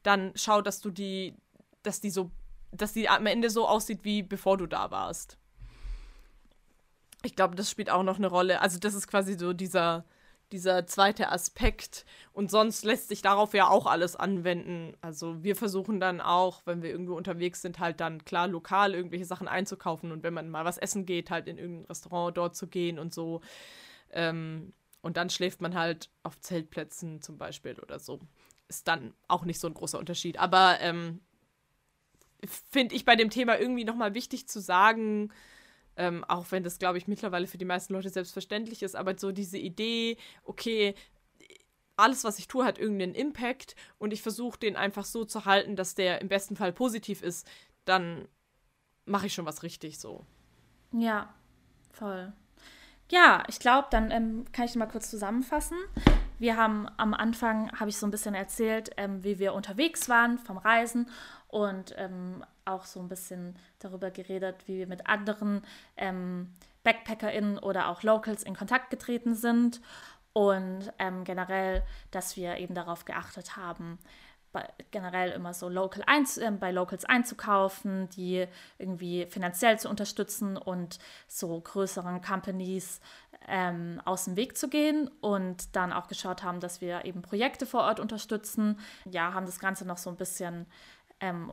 dann 0.03 0.33
schau, 0.37 0.63
dass 0.63 0.81
du 0.81 0.91
die, 0.91 1.35
dass 1.83 2.01
die 2.01 2.11
so, 2.11 2.31
dass 2.71 2.93
die 2.93 3.09
am 3.09 3.27
Ende 3.27 3.51
so 3.51 3.67
aussieht, 3.67 4.05
wie 4.05 4.23
bevor 4.23 4.57
du 4.57 4.67
da 4.67 4.91
warst. 4.91 5.39
Ich 7.23 7.35
glaube, 7.37 7.57
das 7.57 7.71
spielt 7.71 7.91
auch 7.91 8.03
noch 8.03 8.19
eine 8.19 8.29
Rolle. 8.29 8.61
Also, 8.61 8.79
das 8.79 8.95
ist 8.95 9.09
quasi 9.09 9.35
so 9.35 9.53
dieser, 9.53 10.05
dieser 10.53 10.87
zweite 10.87 11.31
Aspekt. 11.31 12.05
Und 12.33 12.51
sonst 12.51 12.85
lässt 12.85 13.09
sich 13.09 13.23
darauf 13.23 13.55
ja 13.55 13.69
auch 13.69 13.87
alles 13.87 14.17
anwenden. 14.17 14.97
Also, 15.01 15.43
wir 15.43 15.57
versuchen 15.57 16.01
dann 16.01 16.21
auch, 16.21 16.63
wenn 16.65 16.83
wir 16.83 16.91
irgendwo 16.91 17.17
unterwegs 17.17 17.63
sind, 17.63 17.79
halt 17.81 18.01
dann 18.01 18.25
klar 18.25 18.49
lokal 18.49 18.95
irgendwelche 18.95 19.25
Sachen 19.25 19.49
einzukaufen. 19.49 20.13
Und 20.13 20.23
wenn 20.23 20.35
man 20.35 20.49
mal 20.49 20.65
was 20.65 20.79
essen 20.79 21.07
geht, 21.07 21.31
halt 21.31 21.49
in 21.49 21.59
irgendein 21.59 21.87
Restaurant 21.87 22.37
dort 22.37 22.57
zu 22.57 22.69
gehen 22.69 22.99
und 22.99 23.13
so. 23.13 23.41
Ähm, 24.11 24.73
und 25.01 25.17
dann 25.17 25.31
schläft 25.31 25.61
man 25.61 25.75
halt 25.75 26.11
auf 26.23 26.41
Zeltplätzen 26.41 27.23
zum 27.23 27.39
Beispiel 27.39 27.79
oder 27.81 27.99
so. 27.99 28.21
Ist 28.69 28.89
dann 28.89 29.15
auch 29.27 29.45
nicht 29.45 29.61
so 29.61 29.67
ein 29.67 29.75
großer 29.75 29.99
Unterschied. 29.99 30.39
Aber 30.39 30.79
ähm, 30.81 31.21
finde 32.47 32.95
ich 32.95 33.05
bei 33.05 33.17
dem 33.17 33.31
Thema 33.31 33.59
irgendwie 33.59 33.85
nochmal 33.85 34.15
wichtig 34.15 34.49
zu 34.49 34.61
sagen, 34.61 35.33
ähm, 35.99 36.25
auch 36.25 36.47
wenn 36.51 36.63
das, 36.63 36.79
glaube 36.79 36.97
ich, 36.97 37.09
mittlerweile 37.09 37.47
für 37.47 37.59
die 37.59 37.65
meisten 37.65 37.93
Leute 37.93 38.09
selbstverständlich 38.09 38.83
ist, 38.83 38.97
aber 38.97 39.19
so 39.19 39.33
diese 39.33 39.59
Idee, 39.59 40.17
okay, 40.45 40.95
alles, 41.97 42.25
was 42.25 42.39
ich 42.39 42.47
tue, 42.47 42.65
hat 42.65 42.79
irgendeinen 42.79 43.15
Impact 43.15 43.75
und 43.99 44.13
ich 44.13 44.23
versuche 44.23 44.59
den 44.59 44.77
einfach 44.77 45.05
so 45.05 45.25
zu 45.25 45.45
halten, 45.45 45.75
dass 45.75 45.97
der 45.97 46.21
im 46.21 46.29
besten 46.29 46.57
Fall 46.57 46.73
positiv 46.73 47.23
ist, 47.23 47.47
dann 47.85 48.29
mache 49.05 49.27
ich 49.27 49.35
schon 49.35 49.47
was 49.47 49.63
richtig 49.63 49.99
so. 49.99 50.25
Ja, 50.93 51.35
voll. 51.91 52.33
Ja, 53.11 53.43
ich 53.49 53.59
glaube, 53.59 53.89
dann 53.91 54.11
ähm, 54.11 54.45
kann 54.53 54.67
ich 54.67 54.77
mal 54.77 54.87
kurz 54.87 55.11
zusammenfassen. 55.11 55.79
Wir 56.39 56.57
haben 56.57 56.89
am 56.99 57.15
Anfang, 57.15 57.73
habe 57.73 57.91
ich 57.91 57.97
so 57.97 58.07
ein 58.07 58.11
bisschen 58.13 58.35
erzählt, 58.35 58.91
ähm, 58.97 59.25
wie 59.25 59.39
wir 59.39 59.55
unterwegs 59.55 60.09
waren 60.09 60.39
vom 60.39 60.59
Reisen 60.59 61.11
und 61.49 61.95
ähm, 61.97 62.45
auch 62.69 62.85
so 62.85 63.01
ein 63.01 63.09
bisschen 63.09 63.57
darüber 63.79 64.11
geredet, 64.11 64.57
wie 64.67 64.79
wir 64.79 64.87
mit 64.87 65.07
anderen 65.07 65.63
ähm, 65.97 66.53
BackpackerInnen 66.85 67.59
oder 67.59 67.89
auch 67.89 68.03
Locals 68.03 68.43
in 68.43 68.55
Kontakt 68.55 68.91
getreten 68.91 69.35
sind 69.35 69.81
und 70.33 70.93
ähm, 70.99 71.25
generell, 71.25 71.83
dass 72.11 72.37
wir 72.37 72.59
eben 72.59 72.75
darauf 72.75 73.05
geachtet 73.05 73.57
haben, 73.57 73.99
bei, 74.53 74.67
generell 74.91 75.33
immer 75.33 75.53
so 75.53 75.69
local 75.69 76.03
einz, 76.07 76.37
äh, 76.37 76.51
bei 76.51 76.71
Locals 76.71 77.05
einzukaufen, 77.05 78.09
die 78.11 78.47
irgendwie 78.79 79.27
finanziell 79.27 79.79
zu 79.79 79.89
unterstützen 79.89 80.57
und 80.57 80.99
so 81.27 81.61
größeren 81.61 82.23
Companies 82.23 83.01
ähm, 83.47 84.01
aus 84.05 84.25
dem 84.25 84.37
Weg 84.37 84.57
zu 84.57 84.69
gehen 84.69 85.11
und 85.21 85.75
dann 85.77 85.93
auch 85.93 86.09
geschaut 86.09 86.43
haben, 86.43 86.61
dass 86.61 86.81
wir 86.81 87.05
eben 87.05 87.23
Projekte 87.23 87.67
vor 87.67 87.81
Ort 87.83 88.01
unterstützen. 88.01 88.79
Ja, 89.11 89.35
haben 89.35 89.47
das 89.47 89.59
Ganze 89.59 89.87
noch 89.87 89.99
so 89.99 90.11
ein 90.11 90.17
bisschen 90.17 90.67
ähm, 91.21 91.51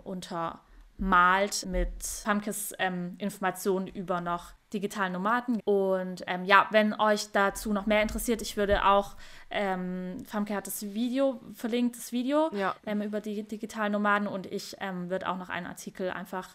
untermalt 0.97 1.65
mit 1.65 2.03
Famkes 2.03 2.73
ähm, 2.79 3.15
Informationen 3.17 3.87
über 3.87 4.21
noch 4.21 4.51
digitalen 4.73 5.13
Nomaden. 5.13 5.61
Und 5.63 6.23
ähm, 6.27 6.43
ja, 6.45 6.67
wenn 6.71 6.99
euch 6.99 7.31
dazu 7.31 7.71
noch 7.71 7.85
mehr 7.85 8.01
interessiert, 8.01 8.41
ich 8.41 8.57
würde 8.57 8.85
auch, 8.85 9.15
ähm, 9.49 10.17
Famke 10.25 10.55
hat 10.55 10.67
das 10.67 10.93
Video 10.93 11.39
verlinkt, 11.53 11.95
das 11.95 12.11
Video 12.11 12.49
ja. 12.53 12.75
ähm, 12.85 13.01
über 13.01 13.21
die 13.21 13.43
digitalen 13.43 13.93
Nomaden 13.93 14.27
und 14.27 14.45
ich 14.45 14.75
ähm, 14.79 15.09
würde 15.09 15.29
auch 15.29 15.37
noch 15.37 15.49
einen 15.49 15.67
Artikel 15.67 16.09
einfach 16.09 16.49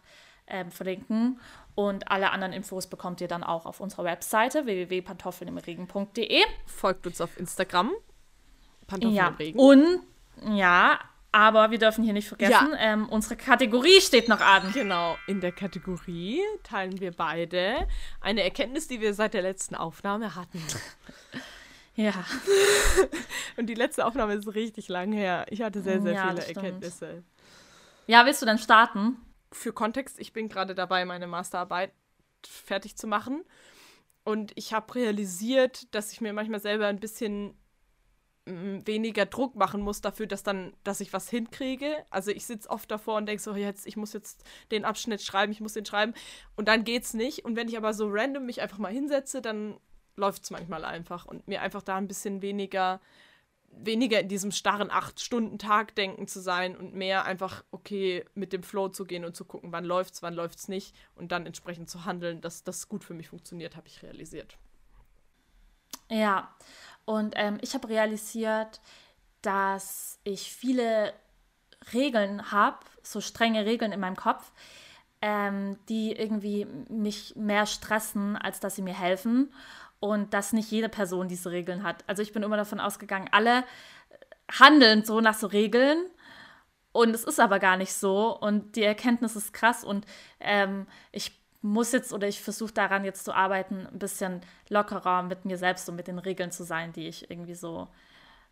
ähm, 0.46 0.70
verlinken. 0.70 1.40
Und 1.74 2.10
alle 2.10 2.30
anderen 2.30 2.52
Infos 2.52 2.88
bekommt 2.88 3.20
ihr 3.20 3.28
dann 3.28 3.44
auch 3.44 3.64
auf 3.64 3.80
unserer 3.80 4.04
Webseite 4.04 4.66
www.pantoffelnimregen.de. 4.66 6.42
Folgt 6.66 7.06
uns 7.06 7.20
auf 7.20 7.38
Instagram. 7.38 7.92
Pantoffeln 8.86 9.14
ja. 9.14 9.28
im 9.28 9.34
Regen. 9.36 9.58
Und 9.58 10.00
ja, 10.56 10.98
aber 11.32 11.70
wir 11.70 11.78
dürfen 11.78 12.02
hier 12.02 12.12
nicht 12.12 12.28
vergessen, 12.28 12.72
ja. 12.72 12.78
ähm, 12.78 13.08
unsere 13.08 13.36
Kategorie 13.36 14.00
steht 14.00 14.28
noch 14.28 14.40
an. 14.40 14.72
Genau, 14.72 15.16
in 15.26 15.40
der 15.40 15.52
Kategorie 15.52 16.40
teilen 16.64 17.00
wir 17.00 17.12
beide 17.12 17.86
eine 18.20 18.42
Erkenntnis, 18.42 18.88
die 18.88 19.00
wir 19.00 19.14
seit 19.14 19.34
der 19.34 19.42
letzten 19.42 19.76
Aufnahme 19.76 20.34
hatten. 20.34 20.62
ja. 21.94 22.12
Und 23.56 23.66
die 23.66 23.74
letzte 23.74 24.04
Aufnahme 24.06 24.34
ist 24.34 24.54
richtig 24.54 24.88
lang 24.88 25.12
her. 25.12 25.46
Ich 25.50 25.62
hatte 25.62 25.82
sehr, 25.82 26.02
sehr 26.02 26.14
ja, 26.14 26.28
viele 26.28 26.46
Erkenntnisse. 26.46 27.22
Ja, 28.06 28.26
willst 28.26 28.42
du 28.42 28.46
dann 28.46 28.58
starten? 28.58 29.16
Für 29.52 29.72
Kontext, 29.72 30.18
ich 30.18 30.32
bin 30.32 30.48
gerade 30.48 30.74
dabei, 30.74 31.04
meine 31.04 31.26
Masterarbeit 31.28 31.92
fertig 32.44 32.96
zu 32.96 33.06
machen. 33.06 33.44
Und 34.24 34.52
ich 34.56 34.72
habe 34.72 34.94
realisiert, 34.94 35.94
dass 35.94 36.12
ich 36.12 36.20
mir 36.20 36.32
manchmal 36.32 36.60
selber 36.60 36.86
ein 36.86 37.00
bisschen 37.00 37.54
weniger 38.46 39.26
Druck 39.26 39.54
machen 39.54 39.80
muss 39.80 40.00
dafür, 40.00 40.26
dass 40.26 40.42
dann, 40.42 40.72
dass 40.82 41.00
ich 41.00 41.12
was 41.12 41.28
hinkriege. 41.28 42.04
Also 42.10 42.30
ich 42.30 42.46
sitze 42.46 42.70
oft 42.70 42.90
davor 42.90 43.16
und 43.16 43.26
denke 43.26 43.42
so, 43.42 43.54
jetzt, 43.54 43.86
ich 43.86 43.96
muss 43.96 44.12
jetzt 44.12 44.44
den 44.70 44.84
Abschnitt 44.84 45.22
schreiben, 45.22 45.52
ich 45.52 45.60
muss 45.60 45.74
den 45.74 45.86
schreiben 45.86 46.14
und 46.56 46.66
dann 46.68 46.84
geht's 46.84 47.14
nicht. 47.14 47.44
Und 47.44 47.56
wenn 47.56 47.68
ich 47.68 47.76
aber 47.76 47.92
so 47.92 48.08
random 48.08 48.46
mich 48.46 48.60
einfach 48.60 48.78
mal 48.78 48.92
hinsetze, 48.92 49.42
dann 49.42 49.78
läuft 50.16 50.44
es 50.44 50.50
manchmal 50.50 50.84
einfach 50.84 51.26
und 51.26 51.46
mir 51.48 51.62
einfach 51.62 51.82
da 51.82 51.96
ein 51.96 52.08
bisschen 52.08 52.42
weniger, 52.42 53.00
weniger 53.70 54.20
in 54.20 54.28
diesem 54.28 54.52
starren 54.52 54.90
Acht-Stunden-Tag 54.90 55.94
denken 55.94 56.26
zu 56.26 56.40
sein 56.40 56.76
und 56.76 56.94
mehr 56.94 57.24
einfach, 57.24 57.64
okay, 57.70 58.24
mit 58.34 58.52
dem 58.52 58.62
Flow 58.62 58.88
zu 58.88 59.04
gehen 59.04 59.24
und 59.24 59.36
zu 59.36 59.44
gucken, 59.44 59.72
wann 59.72 59.84
läuft's, 59.84 60.22
wann 60.22 60.34
läuft's 60.34 60.68
nicht 60.68 60.94
und 61.14 61.30
dann 61.32 61.46
entsprechend 61.46 61.88
zu 61.88 62.04
handeln, 62.04 62.40
dass 62.40 62.64
das 62.64 62.88
gut 62.88 63.04
für 63.04 63.14
mich 63.14 63.28
funktioniert, 63.28 63.76
habe 63.76 63.86
ich 63.86 64.02
realisiert. 64.02 64.58
Ja, 66.10 66.54
und 67.10 67.34
ähm, 67.34 67.58
ich 67.60 67.74
habe 67.74 67.88
realisiert, 67.88 68.80
dass 69.42 70.20
ich 70.22 70.52
viele 70.52 71.12
Regeln 71.92 72.52
habe, 72.52 72.78
so 73.02 73.20
strenge 73.20 73.66
Regeln 73.66 73.90
in 73.90 73.98
meinem 73.98 74.14
Kopf, 74.14 74.52
ähm, 75.20 75.76
die 75.88 76.12
irgendwie 76.12 76.66
mich 76.88 77.34
mehr 77.34 77.66
stressen, 77.66 78.36
als 78.36 78.60
dass 78.60 78.76
sie 78.76 78.82
mir 78.82 78.94
helfen. 78.94 79.52
Und 79.98 80.34
dass 80.34 80.52
nicht 80.52 80.70
jede 80.70 80.88
Person 80.88 81.26
diese 81.26 81.50
Regeln 81.50 81.82
hat. 81.82 82.04
Also 82.06 82.22
ich 82.22 82.32
bin 82.32 82.44
immer 82.44 82.56
davon 82.56 82.78
ausgegangen, 82.78 83.28
alle 83.32 83.64
handeln 84.48 85.04
so 85.04 85.20
nach 85.20 85.34
so 85.34 85.48
Regeln. 85.48 86.06
Und 86.92 87.12
es 87.12 87.24
ist 87.24 87.40
aber 87.40 87.58
gar 87.58 87.76
nicht 87.76 87.92
so. 87.92 88.38
Und 88.38 88.76
die 88.76 88.84
Erkenntnis 88.84 89.34
ist 89.34 89.52
krass. 89.52 89.82
Und 89.82 90.06
ähm, 90.38 90.86
ich 91.10 91.39
muss 91.62 91.92
jetzt 91.92 92.12
oder 92.12 92.26
ich 92.26 92.40
versuche 92.40 92.72
daran 92.72 93.04
jetzt 93.04 93.24
zu 93.24 93.34
arbeiten, 93.34 93.86
ein 93.86 93.98
bisschen 93.98 94.40
lockerer 94.68 95.22
mit 95.22 95.44
mir 95.44 95.58
selbst 95.58 95.88
und 95.88 95.96
mit 95.96 96.08
den 96.08 96.18
Regeln 96.18 96.50
zu 96.50 96.64
sein, 96.64 96.92
die 96.92 97.08
ich 97.08 97.30
irgendwie 97.30 97.54
so 97.54 97.88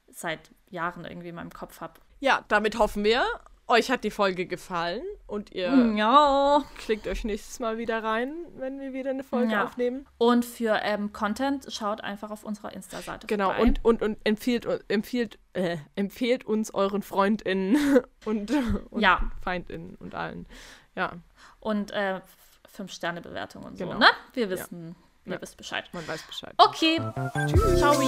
seit 0.08 0.50
Jahren 0.70 1.04
irgendwie 1.04 1.28
in 1.28 1.34
meinem 1.34 1.52
Kopf 1.52 1.80
habe. 1.80 1.94
Ja, 2.20 2.44
damit 2.48 2.78
hoffen 2.78 3.04
wir, 3.04 3.24
euch 3.68 3.90
hat 3.90 4.02
die 4.02 4.10
Folge 4.10 4.46
gefallen 4.46 5.02
und 5.26 5.52
ihr 5.52 5.92
ja. 5.94 6.64
klickt 6.78 7.06
euch 7.06 7.24
nächstes 7.24 7.60
Mal 7.60 7.78
wieder 7.78 8.02
rein, 8.02 8.32
wenn 8.56 8.80
wir 8.80 8.92
wieder 8.92 9.10
eine 9.10 9.22
Folge 9.22 9.52
ja. 9.52 9.64
aufnehmen. 9.64 10.06
Und 10.16 10.44
für 10.44 10.80
ähm, 10.82 11.12
Content 11.12 11.70
schaut 11.72 12.00
einfach 12.00 12.30
auf 12.30 12.44
unserer 12.44 12.72
Insta-Seite 12.72 13.26
Genau, 13.26 13.58
und, 13.60 13.84
und, 13.84 14.02
und 14.02 14.18
empfiehlt, 14.24 14.66
empfiehlt, 14.88 15.38
äh, 15.52 15.76
empfiehlt 15.96 16.44
uns 16.44 16.72
euren 16.72 17.02
FreundInnen 17.02 18.00
und, 18.24 18.50
und 18.90 19.00
ja. 19.00 19.30
FeindInnen 19.42 19.96
und 19.96 20.14
allen. 20.14 20.46
Ja. 20.96 21.12
Und 21.60 21.90
äh, 21.90 22.20
Fünf-Sterne-Bewertung 22.78 23.64
und 23.64 23.76
genau. 23.76 23.94
so, 23.94 23.98
ne? 23.98 24.06
Wir 24.34 24.50
wissen, 24.50 24.94
ja. 25.24 25.32
ihr 25.32 25.32
ja. 25.34 25.42
wisst 25.42 25.56
Bescheid. 25.56 25.84
Man 25.92 26.06
weiß 26.06 26.22
Bescheid. 26.22 26.54
Okay. 26.58 27.00
Tschüss. 27.48 27.78
Ciao. 27.78 27.98